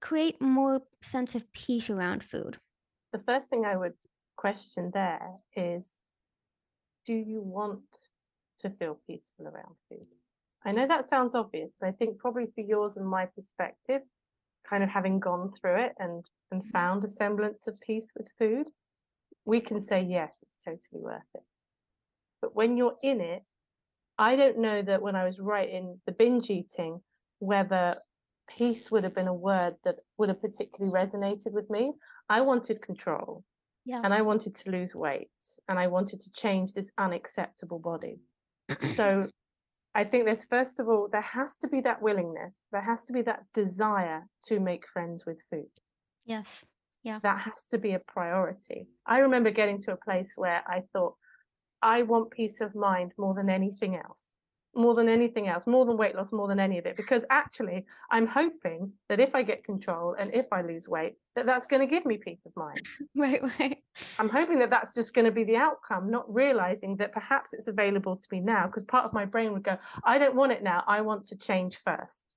[0.00, 2.58] create more sense of peace around food?
[3.12, 3.94] The first thing I would
[4.36, 5.86] question there is
[7.06, 7.80] do you want
[8.60, 10.06] to feel peaceful around food?
[10.64, 14.02] I know that sounds obvious, but I think probably for yours and my perspective,
[14.68, 18.68] kind of having gone through it and and found a semblance of peace with food,
[19.44, 21.42] we can say yes, it's totally worth it.
[22.40, 23.42] But when you're in it,
[24.18, 27.00] I don't know that when I was writing the binge eating,
[27.40, 27.96] whether
[28.48, 31.92] peace would have been a word that would have particularly resonated with me.
[32.28, 33.42] I wanted control
[33.84, 34.00] Yeah.
[34.02, 35.28] and I wanted to lose weight
[35.68, 38.20] and I wanted to change this unacceptable body.
[38.96, 39.26] So
[39.94, 43.12] I think there's first of all, there has to be that willingness, there has to
[43.12, 45.70] be that desire to make friends with food.
[46.24, 46.64] yes.
[47.04, 47.18] Yeah.
[47.22, 48.88] That has to be a priority.
[49.04, 51.16] I remember getting to a place where I thought,
[51.82, 54.22] I want peace of mind more than anything else,
[54.76, 56.96] more than anything else, more than weight loss, more than any of it.
[56.96, 61.46] Because actually, I'm hoping that if I get control and if I lose weight, that
[61.46, 62.86] that's going to give me peace of mind.
[63.16, 63.42] Right.
[63.58, 63.78] Right.
[64.18, 67.68] I'm hoping that that's just going to be the outcome, not realizing that perhaps it's
[67.68, 68.66] available to me now.
[68.66, 70.82] Because part of my brain would go, I don't want it now.
[70.86, 72.36] I want to change first.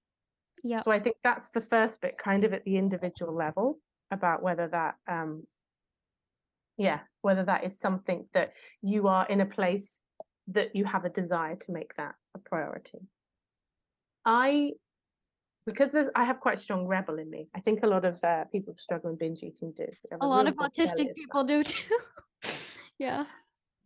[0.63, 0.81] Yeah.
[0.81, 3.79] So I think that's the first bit, kind of at the individual level,
[4.11, 5.43] about whether that, um,
[6.77, 10.03] yeah, whether that is something that you are in a place
[10.47, 12.99] that you have a desire to make that a priority.
[14.25, 14.71] I,
[15.65, 17.47] because there's, I have quite a strong rebel in me.
[17.55, 19.85] I think a lot of uh, people who struggle with binge eating do.
[20.09, 21.05] They A lot of autistic belly as well.
[21.15, 21.97] people do too.
[22.99, 23.25] yeah.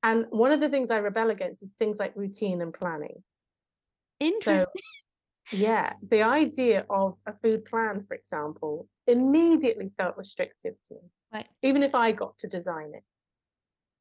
[0.03, 3.23] And one of the things I rebel against is things like routine and planning.
[4.19, 4.81] Interesting.
[5.51, 11.01] Yeah, the idea of a food plan, for example, immediately felt restrictive to me,
[11.33, 11.47] Right.
[11.61, 13.03] even if I got to design it.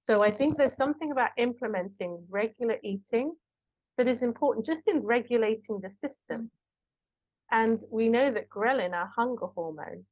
[0.01, 3.33] So I think there's something about implementing regular eating
[4.01, 6.51] that is important just in regulating the system.
[7.51, 10.07] And we know that ghrelin, our hunger hormone,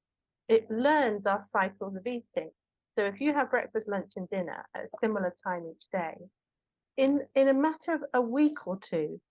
[0.47, 2.51] it learns our cycles of eating.
[2.95, 6.17] So if you have breakfast, lunch, and dinner at a similar time each day,
[6.99, 9.23] in in a matter of a week or two,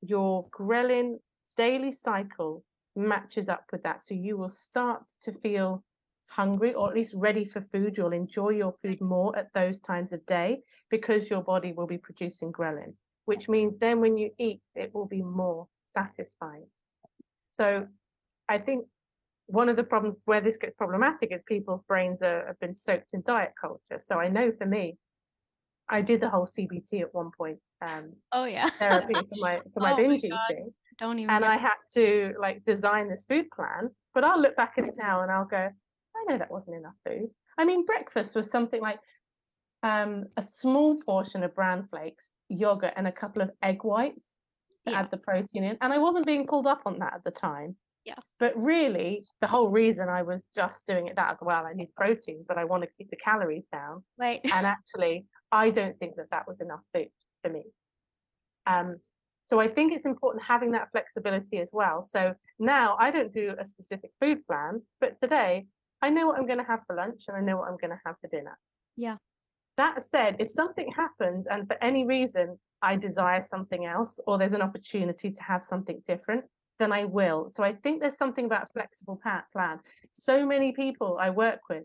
[0.00, 1.20] your ghrelin
[1.56, 2.64] daily cycle
[2.96, 4.04] matches up with that.
[4.04, 5.84] So you will start to feel
[6.26, 7.96] hungry or at least ready for food.
[7.96, 11.98] You'll enjoy your food more at those times of day because your body will be
[11.98, 16.66] producing ghrelin, which means then when you eat, it will be more satisfying.
[17.50, 17.86] So
[18.48, 18.86] I think
[19.46, 23.12] one of the problems where this gets problematic is people's brains are, have been soaked
[23.12, 23.98] in diet culture.
[23.98, 24.96] So I know for me,
[25.88, 28.70] I did the whole CBT at one point, um, oh yeah.
[28.78, 30.38] therapy for my for my Oh my binge God.
[30.50, 31.34] eating Don't even.
[31.34, 33.90] and I had to like design this food plan.
[34.14, 35.56] But I'll look back at it now and I'll go,
[36.16, 37.28] I know that wasn't enough food.
[37.58, 38.98] I mean, breakfast was something like
[39.82, 44.36] um, a small portion of bran flakes, yogurt, and a couple of egg whites
[44.86, 45.00] to Yeah.
[45.00, 45.78] add the protein in.
[45.80, 47.76] And I wasn't being pulled up on that at the time.
[48.04, 48.18] Yeah.
[48.40, 52.44] But really, the whole reason I was just doing it that well, I need protein,
[52.48, 54.40] but I want to keep the calories down right.
[54.52, 57.08] and actually i don't think that that was enough food
[57.42, 57.62] for me
[58.66, 58.96] um
[59.48, 63.54] so i think it's important having that flexibility as well so now i don't do
[63.58, 65.66] a specific food plan but today
[66.00, 67.90] i know what i'm going to have for lunch and i know what i'm going
[67.90, 68.58] to have for dinner
[68.96, 69.16] Yeah.
[69.76, 74.52] That said if something happens and for any reason i desire something else or there's
[74.52, 76.44] an opportunity to have something different
[76.78, 79.20] then i will so i think there's something about a flexible
[79.52, 79.78] plan
[80.14, 81.84] so many people i work with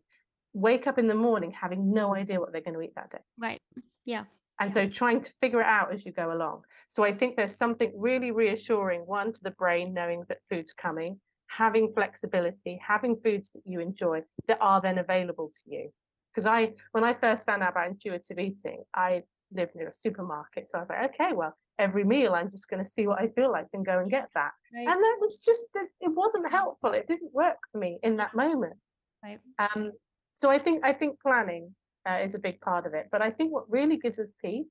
[0.53, 3.19] wake up in the morning having no idea what they're going to eat that day
[3.37, 3.61] right.
[4.05, 4.23] Yeah.
[4.59, 6.63] and so trying to figure it out as you go along.
[6.87, 11.19] So I think there's something really reassuring, one to the brain, knowing that food's coming,
[11.47, 15.91] having flexibility, having foods that you enjoy that are then available to you.
[16.37, 20.69] Because I, when I first found out about intuitive eating, I lived near a supermarket.
[20.69, 22.35] So I was like, okay, well, every meal.
[22.35, 24.51] I'm just going to see what I feel like and go and get that.
[24.71, 24.87] Right.
[24.87, 26.91] And that was just, it it wasn't helpful.
[26.93, 28.75] It didn't work for me in that moment.
[29.23, 29.39] Right.
[29.57, 29.93] Um,
[30.35, 31.73] so I think, I think planning
[32.07, 33.07] uh, is a big part of it.
[33.11, 34.67] But I think what really gives us peace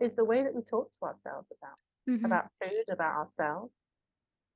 [0.00, 2.24] is the way that we talk to ourselves about, Mhm.
[2.24, 3.72] about food, about ourselves.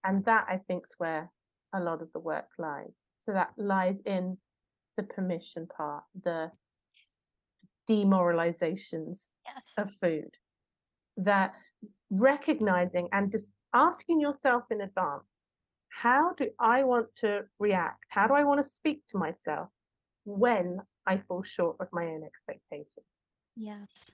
[0.02, 1.30] And that I think is where
[1.72, 2.94] a lot of the work lies.
[3.20, 4.38] So that lies in
[4.98, 6.50] the permission part, the
[7.88, 9.72] demoralizations Yes.
[9.78, 10.34] of food
[11.16, 11.54] that
[12.10, 15.24] recognizing and just asking yourself in advance
[15.88, 19.68] how do i want to react how do i want to speak to myself
[20.24, 23.06] when i fall short of my own expectations
[23.56, 24.10] Yes.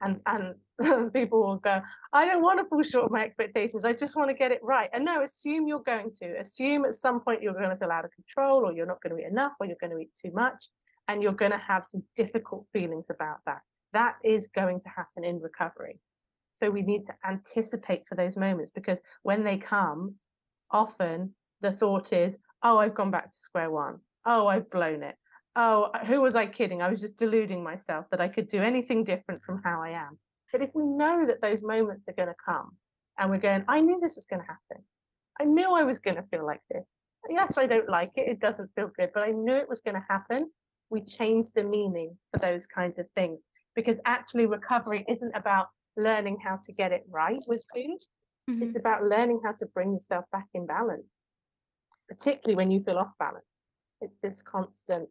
[0.00, 0.54] And and
[1.12, 1.80] people will go
[2.12, 4.60] i don't want to fall short of my expectations i just want to get it
[4.62, 4.90] right.
[4.92, 8.04] And no assume you're going to assume at some point you're going to feel out
[8.04, 10.30] of control or you're not going to eat enough or you're going to eat too
[10.32, 10.68] much
[11.08, 13.60] and you're going to have some difficult feelings about that.
[13.92, 15.98] That is going to happen in recovery.
[16.52, 20.14] So we need to anticipate for those moments because when they come
[20.70, 23.98] often the thought is oh i've gone back to square one.
[24.24, 25.16] Oh i've blown it
[25.56, 26.82] oh who was i kidding?
[26.82, 30.18] I was just deluding myself that i could do anything different from how i am.
[30.52, 32.76] But if we know that those moments are going to come
[33.18, 34.84] and we're going i knew this was going to happen.
[35.40, 36.84] I knew i was going to feel like this.
[37.28, 38.28] Yes i don't like it.
[38.28, 40.50] It doesn't feel good but i knew it was going to happen.
[40.90, 43.40] We change the meaning for those kinds of things
[43.74, 47.98] because actually recovery isn't about learning how to get it right with food.
[48.48, 48.62] Mhm.
[48.62, 51.04] it's about learning how to bring yourself back in balance,
[52.08, 53.44] particularly when you feel off balance.
[54.00, 55.08] It's this constant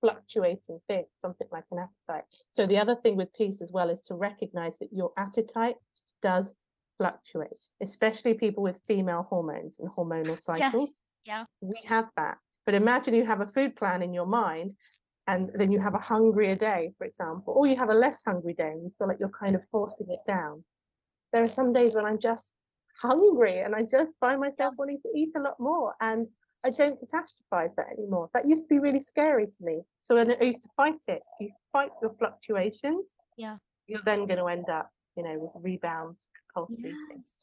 [0.00, 2.24] fluctuating thing, something like an appetite.
[2.52, 5.76] So the other thing with peace as well is to recognize that your appetite
[6.22, 6.52] does
[6.98, 10.98] fluctuate, especially people with female hormones and hormonal cycles.
[11.24, 11.44] yeah.
[11.60, 12.38] We have that.
[12.66, 14.72] But imagine you have a food plan in your mind
[15.26, 18.54] and then you have a hungrier day, for example, or you have a less hungry
[18.54, 20.62] day and you feel like you're kind of forcing it down.
[21.32, 22.52] There are some days when I'm just
[23.00, 26.26] hungry and I just find myself wanting to eat a lot more and
[26.64, 28.28] I don't catastrophize that anymore.
[28.34, 29.80] That used to be really scary to me.
[30.02, 33.56] So when I used to fight it, you fight your fluctuations, Yeah.
[33.86, 36.28] you're then going to end up, you know, with rebounds,
[36.70, 36.96] eating.
[37.16, 37.36] Yes.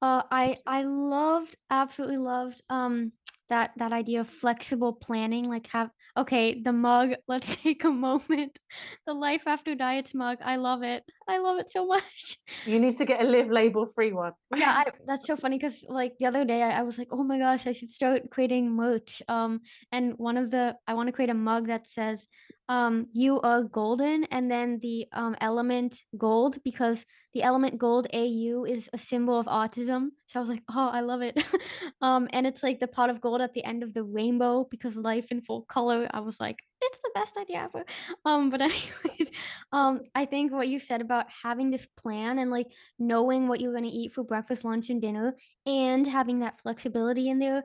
[0.00, 3.12] Uh, I I loved, absolutely loved um
[3.52, 5.48] that that idea of flexible planning.
[5.48, 7.12] Like have okay, the mug.
[7.28, 8.58] Let's take a moment.
[9.06, 10.38] The life after diets mug.
[10.42, 11.04] I love it.
[11.28, 12.38] I love it so much.
[12.66, 14.32] You need to get a live label free one.
[14.56, 17.24] Yeah, I, that's so funny because like the other day I, I was like, oh
[17.24, 19.22] my gosh, I should start creating merch.
[19.28, 22.26] Um, and one of the I want to create a mug that says,
[22.72, 27.04] um, you are golden, and then the um element gold because
[27.34, 30.08] the element gold AU is a symbol of autism.
[30.26, 31.36] So I was like, oh, I love it.
[32.00, 34.96] um, and it's like the pot of gold at the end of the rainbow because
[34.96, 36.08] life in full color.
[36.12, 37.84] I was like, it's the best idea ever.
[38.24, 39.30] Um, but anyways,
[39.72, 42.68] um, I think what you said about having this plan and like
[42.98, 47.28] knowing what you're going to eat for breakfast, lunch, and dinner, and having that flexibility
[47.28, 47.64] in there,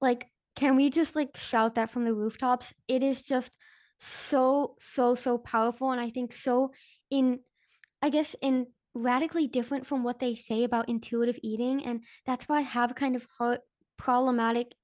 [0.00, 2.72] like, can we just like shout that from the rooftops?
[2.88, 3.58] It is just
[3.98, 5.90] so, so, so powerful.
[5.90, 6.72] And I think so
[7.10, 7.40] in,
[8.02, 11.84] I guess, in radically different from what they say about intuitive eating.
[11.84, 13.60] And that's why I have kind of hard,
[13.96, 14.74] problematic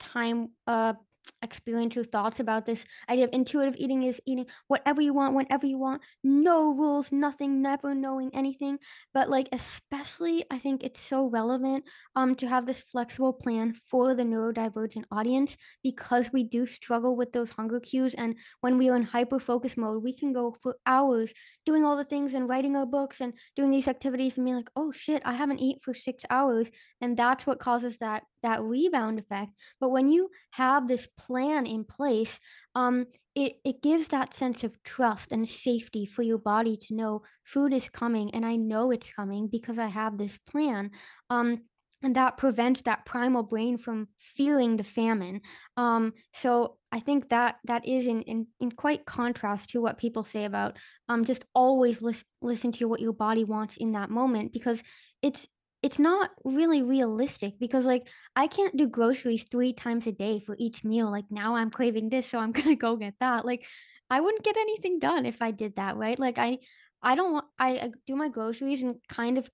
[0.00, 0.94] time uh
[1.42, 2.84] experience or thoughts about this.
[3.08, 6.02] Idea of intuitive eating is eating whatever you want whenever you want.
[6.22, 8.78] No rules nothing never knowing anything.
[9.14, 11.84] But like especially i think it's so relevant
[12.16, 17.32] um to have this flexible plan for the neurodivergent audience because we do struggle with
[17.32, 18.14] those hunger cues.
[18.14, 21.32] And when we are in hyper focus mode we can go for hours
[21.66, 24.70] doing all the things and writing our books and doing these activities and being like
[24.76, 26.68] oh shit i haven't eaten for six hours.
[27.00, 29.52] And that's what causes that that rebound effect.
[29.80, 32.38] But when you have this plan in place
[32.74, 37.22] um it, it gives that sense of trust and safety for your body to know
[37.44, 40.90] food is coming and i know it's coming because i have this plan
[41.30, 41.62] um
[42.04, 45.40] and that prevents that primal brain from feeling the famine
[45.76, 50.24] um so i think that that is in in, in quite contrast to what people
[50.24, 50.76] say about
[51.08, 54.82] um just always lis- listen to what your body wants in that moment because
[55.22, 55.46] it's
[55.82, 58.06] it's not really realistic because like
[58.36, 61.10] I can't do groceries three times a day for each meal.
[61.10, 63.44] Like now I'm craving this, so I'm gonna go get that.
[63.44, 63.64] Like
[64.08, 66.18] I wouldn't get anything done if I did that, right?
[66.18, 66.58] Like I
[67.02, 69.50] I don't want I, I do my groceries and kind of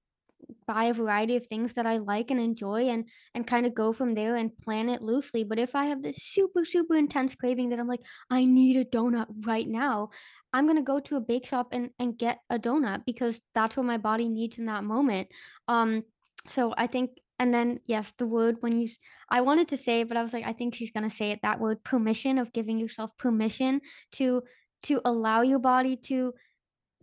[0.66, 3.92] buy a variety of things that I like and enjoy and and kind of go
[3.92, 5.44] from there and plan it loosely.
[5.44, 8.84] But if I have this super super intense craving that I'm like I need a
[8.84, 10.10] donut right now,
[10.52, 13.76] I'm going to go to a bake shop and and get a donut because that's
[13.76, 15.28] what my body needs in that moment.
[15.68, 16.04] Um
[16.50, 18.88] so I think and then yes, the word when you
[19.30, 21.60] I wanted to say but I was like I think she's to say it that
[21.60, 23.80] word permission of giving yourself permission
[24.12, 24.42] to
[24.84, 26.32] to allow your body to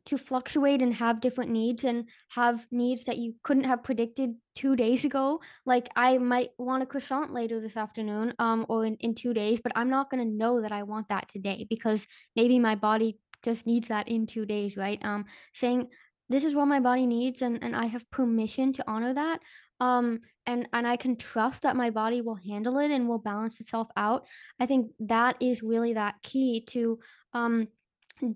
[0.05, 4.75] to fluctuate and have different needs and have needs that you couldn't have predicted two
[4.75, 5.41] days ago.
[5.65, 9.59] Like I might want a croissant later this afternoon, um, or in, in two days,
[9.63, 13.65] but I'm not gonna know that I want that today because maybe my body just
[13.65, 15.03] needs that in two days, right?
[15.03, 15.87] Um, saying
[16.29, 19.39] this is what my body needs and, and I have permission to honor that.
[19.79, 23.59] Um, and and I can trust that my body will handle it and will balance
[23.59, 24.25] itself out.
[24.59, 26.99] I think that is really that key to
[27.33, 27.67] um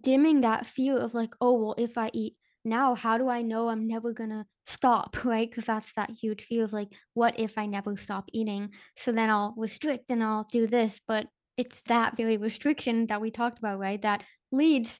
[0.01, 2.35] dimming that fear of like, oh, well, if I eat
[2.65, 5.49] now, how do I know I'm never gonna stop, right?
[5.49, 8.71] Because that's that huge fear of like, what if I never stop eating?
[8.97, 10.99] So then I'll restrict and I'll do this.
[11.07, 11.27] But
[11.57, 14.01] it's that very restriction that we talked about, right?
[14.01, 14.99] That leads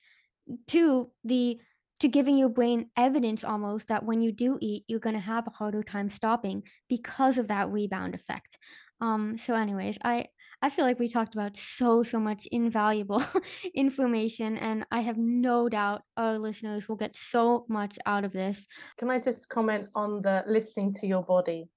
[0.67, 1.59] to the
[1.99, 5.51] to giving your brain evidence almost that when you do eat, you're gonna have a
[5.51, 8.57] harder time stopping because of that rebound effect.
[9.01, 10.27] Um, so anyways, I
[10.61, 13.23] I feel like we talked about so, so much invaluable
[13.73, 18.67] information, and I have no doubt our listeners will get so much out of this.
[18.97, 21.69] Can I just comment on the listening to your body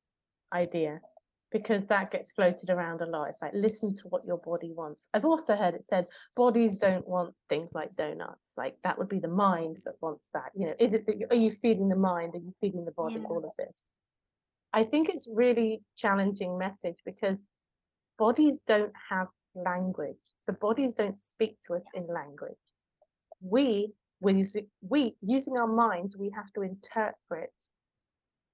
[0.52, 1.00] idea?
[1.52, 3.28] Because that gets floated around a lot.
[3.28, 5.08] It's like listen to what your body wants.
[5.12, 8.52] I've also heard it said bodies don't want things like donuts.
[8.56, 10.50] Like that would be the mind that wants that.
[10.54, 12.34] You know, is it are you feeding the mind?
[12.34, 13.16] Are you feeding the body?
[13.16, 13.26] Yeah.
[13.28, 13.84] All of this.
[14.72, 17.42] I think it's really challenging message because
[18.18, 20.16] bodies don't have language.
[20.40, 22.56] So bodies don't speak to us in language.
[23.40, 27.52] We, when using, we using our minds, we have to interpret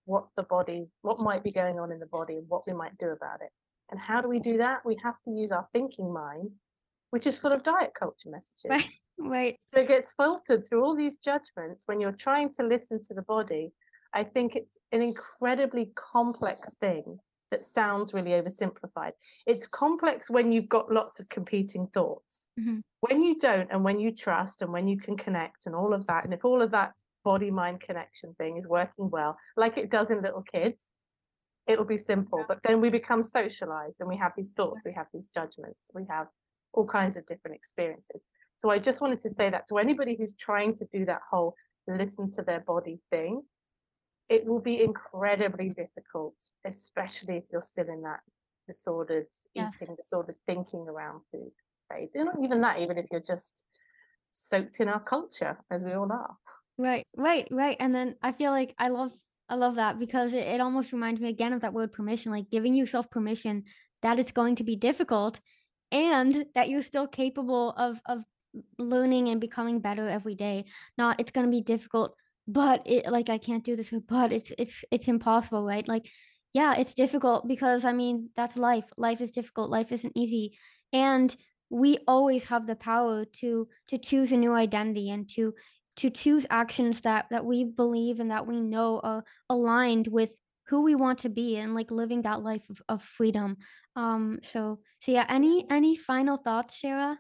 [0.09, 2.96] what the body, what might be going on in the body and what we might
[2.98, 3.50] do about it.
[3.90, 4.84] And how do we do that?
[4.84, 6.50] We have to use our thinking mind,
[7.11, 8.64] which is full of diet culture messages.
[8.68, 8.90] Right.
[9.18, 9.56] Right.
[9.66, 13.22] So it gets filtered through all these judgments when you're trying to listen to the
[13.22, 13.72] body.
[14.14, 17.18] I think it's an incredibly complex thing
[17.50, 19.12] that sounds really oversimplified.
[19.46, 22.46] It's complex when you've got lots of competing thoughts.
[22.59, 22.82] Mhm.
[23.00, 26.06] When you don't, and when you trust, and when you can connect, and all of
[26.06, 26.92] that, and if all of that
[27.33, 30.87] body mind connection thing is working well, like it does in little kids,
[31.66, 32.43] it'll be simple.
[32.49, 36.05] But then we become socialized and we have these thoughts, we have these judgments, we
[36.09, 36.26] have
[36.72, 38.22] all kinds of different experiences.
[38.57, 41.55] So I just wanted to say that to anybody who's trying to do that whole
[41.87, 43.43] listen to their body thing,
[44.31, 48.20] it will be incredibly difficult, especially if you're still in that
[48.66, 49.74] disordered Yes.
[49.83, 51.53] eating, disordered thinking around food
[51.91, 52.11] phase.
[52.14, 53.64] And not even that, even if you're just
[54.31, 56.37] soaked in our culture, as we all are.
[56.79, 57.76] Right, right, right.
[57.81, 59.12] And then I feel like I love
[59.49, 62.51] I love that because it, it almost reminds me again of that word permission, like
[62.51, 63.64] giving yourself permission
[64.03, 65.41] that it's going to be difficult
[65.91, 68.22] and that you're still capable of of
[68.79, 70.66] learning and becoming better every day.
[70.97, 72.14] Not it's gonna be difficult,
[72.47, 75.87] but it like I can't do this, but it's it's it's impossible, right?
[75.89, 76.07] Like,
[76.53, 78.85] yeah, it's difficult because I mean that's life.
[78.97, 79.70] Life is difficult.
[79.70, 80.57] Life isn't easy.
[80.93, 81.35] And
[81.70, 85.55] we always have the power to to choose a new identity and to
[85.99, 90.30] to choose actions that that we believe and that we know are aligned with
[90.68, 93.57] who we want to be and like living that life of, of freedom
[93.96, 97.18] um so so yeah any any final thoughts sarah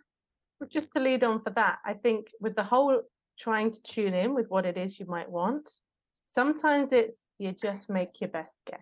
[0.66, 3.02] just to lead on for that, I think with the whole
[3.38, 5.68] trying to tune in with what it is you might want,
[6.26, 8.80] sometimes it's you just make your best guess.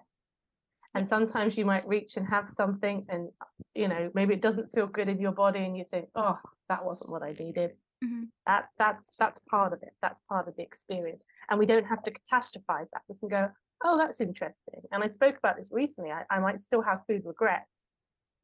[0.94, 3.28] And sometimes you might reach and have something and
[3.74, 6.38] you know, maybe it doesn't feel good in your body and you think, oh,
[6.70, 7.72] that wasn't what I needed.
[8.04, 8.28] Mhm.
[8.46, 9.94] That that's that's part of it.
[10.02, 11.22] That's part of the experience.
[11.48, 13.02] And we don't have to catastrophize that.
[13.08, 13.50] We can go,
[13.84, 14.82] oh, that's interesting.
[14.92, 16.10] And I spoke about this recently.
[16.12, 17.66] I, I might still have food regret,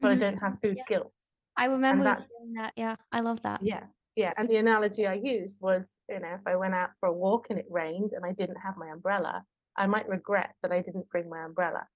[0.01, 0.13] but Mhm.
[0.13, 0.85] I don't have food Yeah.
[0.89, 1.13] guilt.
[1.55, 3.85] i remember that- that yeah i love that Yeah,
[4.17, 4.33] yeah.
[4.39, 7.51] And the analogy I used was, you know, if I went out for a walk
[7.51, 9.45] and it rained and I didn't have my umbrella,
[9.77, 11.87] I might regret that I didn't bring my umbrella.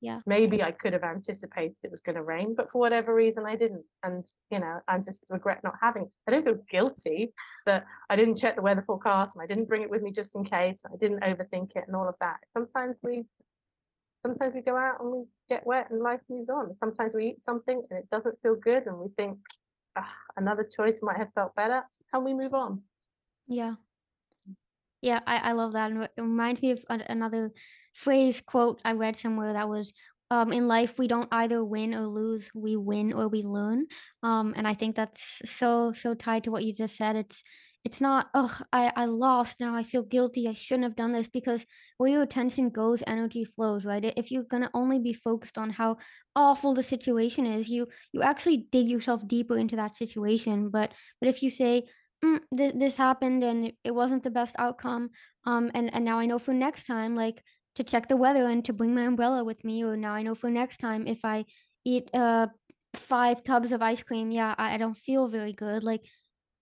[0.00, 0.20] Yeah.
[0.26, 3.56] Maybe I could have anticipated it was going to rain, but for whatever reason I
[3.56, 3.84] didn't.
[4.02, 6.10] And, you know, I just regret not having.
[6.26, 7.32] I don't feel guilty
[7.64, 10.34] that I didn't check the weather forecast and I didn't bring it with me just
[10.36, 10.82] in case.
[10.84, 12.36] I didn't overthink it and all of that.
[12.52, 13.24] Sometimes we
[14.24, 16.76] sometimes we go out and we get wet and life moves on.
[16.76, 19.38] Sometimes we eat something and it doesn't feel good and we think
[19.96, 21.82] "Ah, another choice might have felt better
[22.12, 22.82] and we move on.
[23.48, 23.76] Yeah.
[25.06, 25.90] Yeah, I, I love that.
[25.90, 27.52] And it reminds me of another
[27.94, 29.92] phrase quote I read somewhere that was
[30.30, 33.86] um in life we don't either win or lose, we win or we learn.
[34.22, 37.16] Um and I think that's so so tied to what you just said.
[37.16, 37.42] It's
[37.84, 39.76] it's not, oh, I, I lost now.
[39.76, 40.48] I feel guilty.
[40.48, 41.64] I shouldn't have done this because
[41.98, 44.12] where your attention goes, energy flows, right?
[44.16, 45.98] If you're gonna only be focused on how
[46.34, 50.70] awful the situation is, you you actually dig yourself deeper into that situation.
[50.70, 51.84] But but if you say,
[52.26, 55.10] mm, th- this happened and it, wasn't the best outcome
[55.44, 57.42] um and and now i know for next time like
[57.74, 60.34] to check the weather and to bring my umbrella with me or now i know
[60.34, 61.44] for next time if i
[61.84, 62.46] eat uh
[62.94, 66.02] five tubs of ice cream yeah i, I don't feel very good like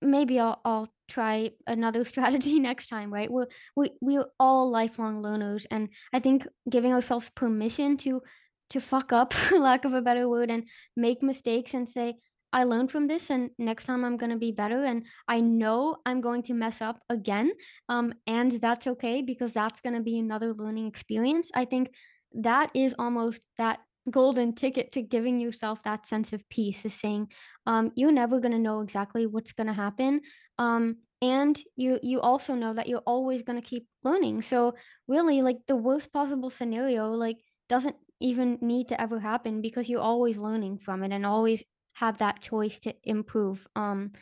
[0.04, 3.30] maybe I'll, I'll try another strategy next time, right?
[3.30, 8.22] We're we we're all lifelong learners, and I think giving ourselves permission to
[8.70, 12.14] to fuck up, lack of a better word, and make mistakes and say,
[12.54, 16.20] I learned from this, and next time I'm gonna be better, and I know I'm
[16.20, 17.52] going to mess up again,
[17.88, 21.50] um, and that's okay because that's gonna be another learning experience.
[21.52, 21.90] I think
[22.32, 23.80] that is almost that
[24.10, 27.28] golden ticket to giving yourself that sense of peace is saying
[27.66, 30.20] um, you're never going to know exactly what's going to happen
[30.58, 34.74] um, and you you also know that you're always going to keep learning so
[35.08, 37.38] really like the worst possible scenario like
[37.70, 41.62] doesn't even need to ever happen because you're always learning from it and always
[41.94, 44.12] have that choice to improve um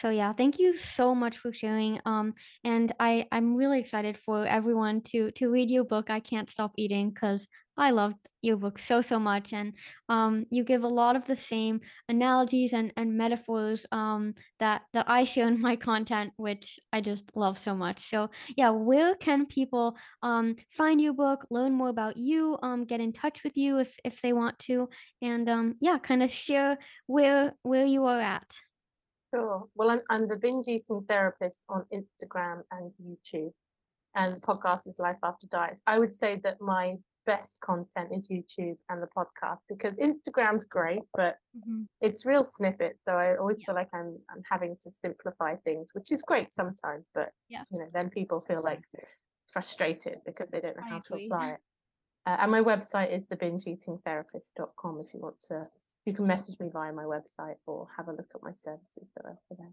[0.00, 2.34] so yeah thank you so much for sharing um
[2.64, 6.72] and i i'm really excited for everyone to to read your book i can't stop
[6.76, 9.72] eating because I loved your book so so much, and
[10.08, 15.06] um, you give a lot of the same analogies and, and metaphors um, that that
[15.08, 18.10] I share in my content, which I just love so much.
[18.10, 23.00] So yeah, where can people um, find your book, learn more about you, um, get
[23.00, 24.88] in touch with you if if they want to,
[25.22, 28.58] and um, yeah, kind of share where where you are at.
[29.34, 29.66] Sure.
[29.74, 33.52] Well, I'm, I'm the binge eating therapist on Instagram and YouTube,
[34.14, 35.82] and podcast is Life After Diets.
[35.86, 41.02] I would say that my best content is YouTube and the podcast because Instagram's great,
[41.14, 41.86] but Mhm.
[42.00, 43.04] it's real snippets.
[43.04, 43.66] So I always Yeah.
[43.66, 47.64] feel like I'm I'm having to simplify things, which is great sometimes, but Yeah.
[47.70, 48.82] you know, then people feel like
[49.52, 51.60] frustrated because they don't know I how to apply it.
[52.24, 55.70] Uh, and my website is thebingeeatingtherapist.com if you want to
[56.08, 59.26] you can message me via my website or have a look at my services that
[59.26, 59.72] are for there.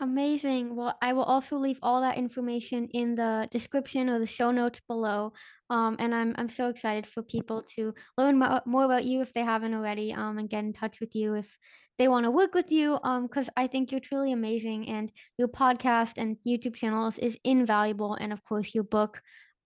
[0.00, 0.74] Amazing.
[0.76, 4.80] Well, I will also leave all that information in the description or the show notes
[4.88, 5.32] below.
[5.70, 9.32] Um, and I'm I'm so excited for people to learn mo- more about you if
[9.32, 10.12] they haven't already.
[10.12, 11.58] Um, and get in touch with you if
[11.98, 12.98] they want to work with you.
[13.02, 18.14] Um, because I think you're truly amazing, and your podcast and YouTube channels is invaluable,
[18.14, 19.20] and of course your book,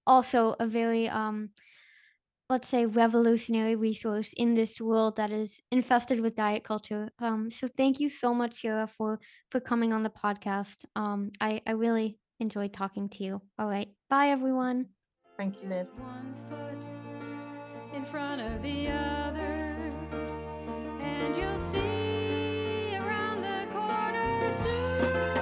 [0.06, 1.50] also a very um
[2.50, 7.10] let's say revolutionary resource in this world that is infested with diet culture.
[7.18, 9.20] Um, so thank you so much, Sarah, for
[9.50, 10.84] for coming on the podcast.
[10.96, 13.42] Um, I I really enjoyed talking to you.
[13.58, 14.86] All right, bye everyone.
[15.36, 15.88] Thank you, Liv.
[15.98, 16.84] One foot
[17.94, 19.76] in front of the other,
[21.00, 25.37] and you'll see around the corner soon.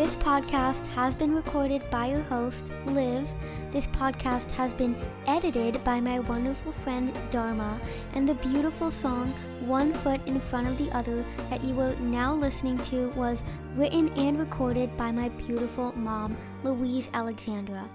[0.00, 3.28] This podcast has been recorded by your host, Liv.
[3.70, 4.96] This podcast has been
[5.26, 7.78] edited by my wonderful friend Dharma,
[8.14, 9.26] and the beautiful song
[9.66, 13.42] One Foot in Front of the Other that you are now listening to was
[13.76, 16.34] written and recorded by my beautiful mom,
[16.64, 17.86] Louise Alexandra.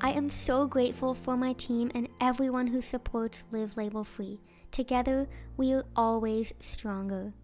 [0.00, 4.40] I am so grateful for my team and everyone who supports Live Label Free.
[4.70, 5.28] Together,
[5.58, 7.34] we are always stronger.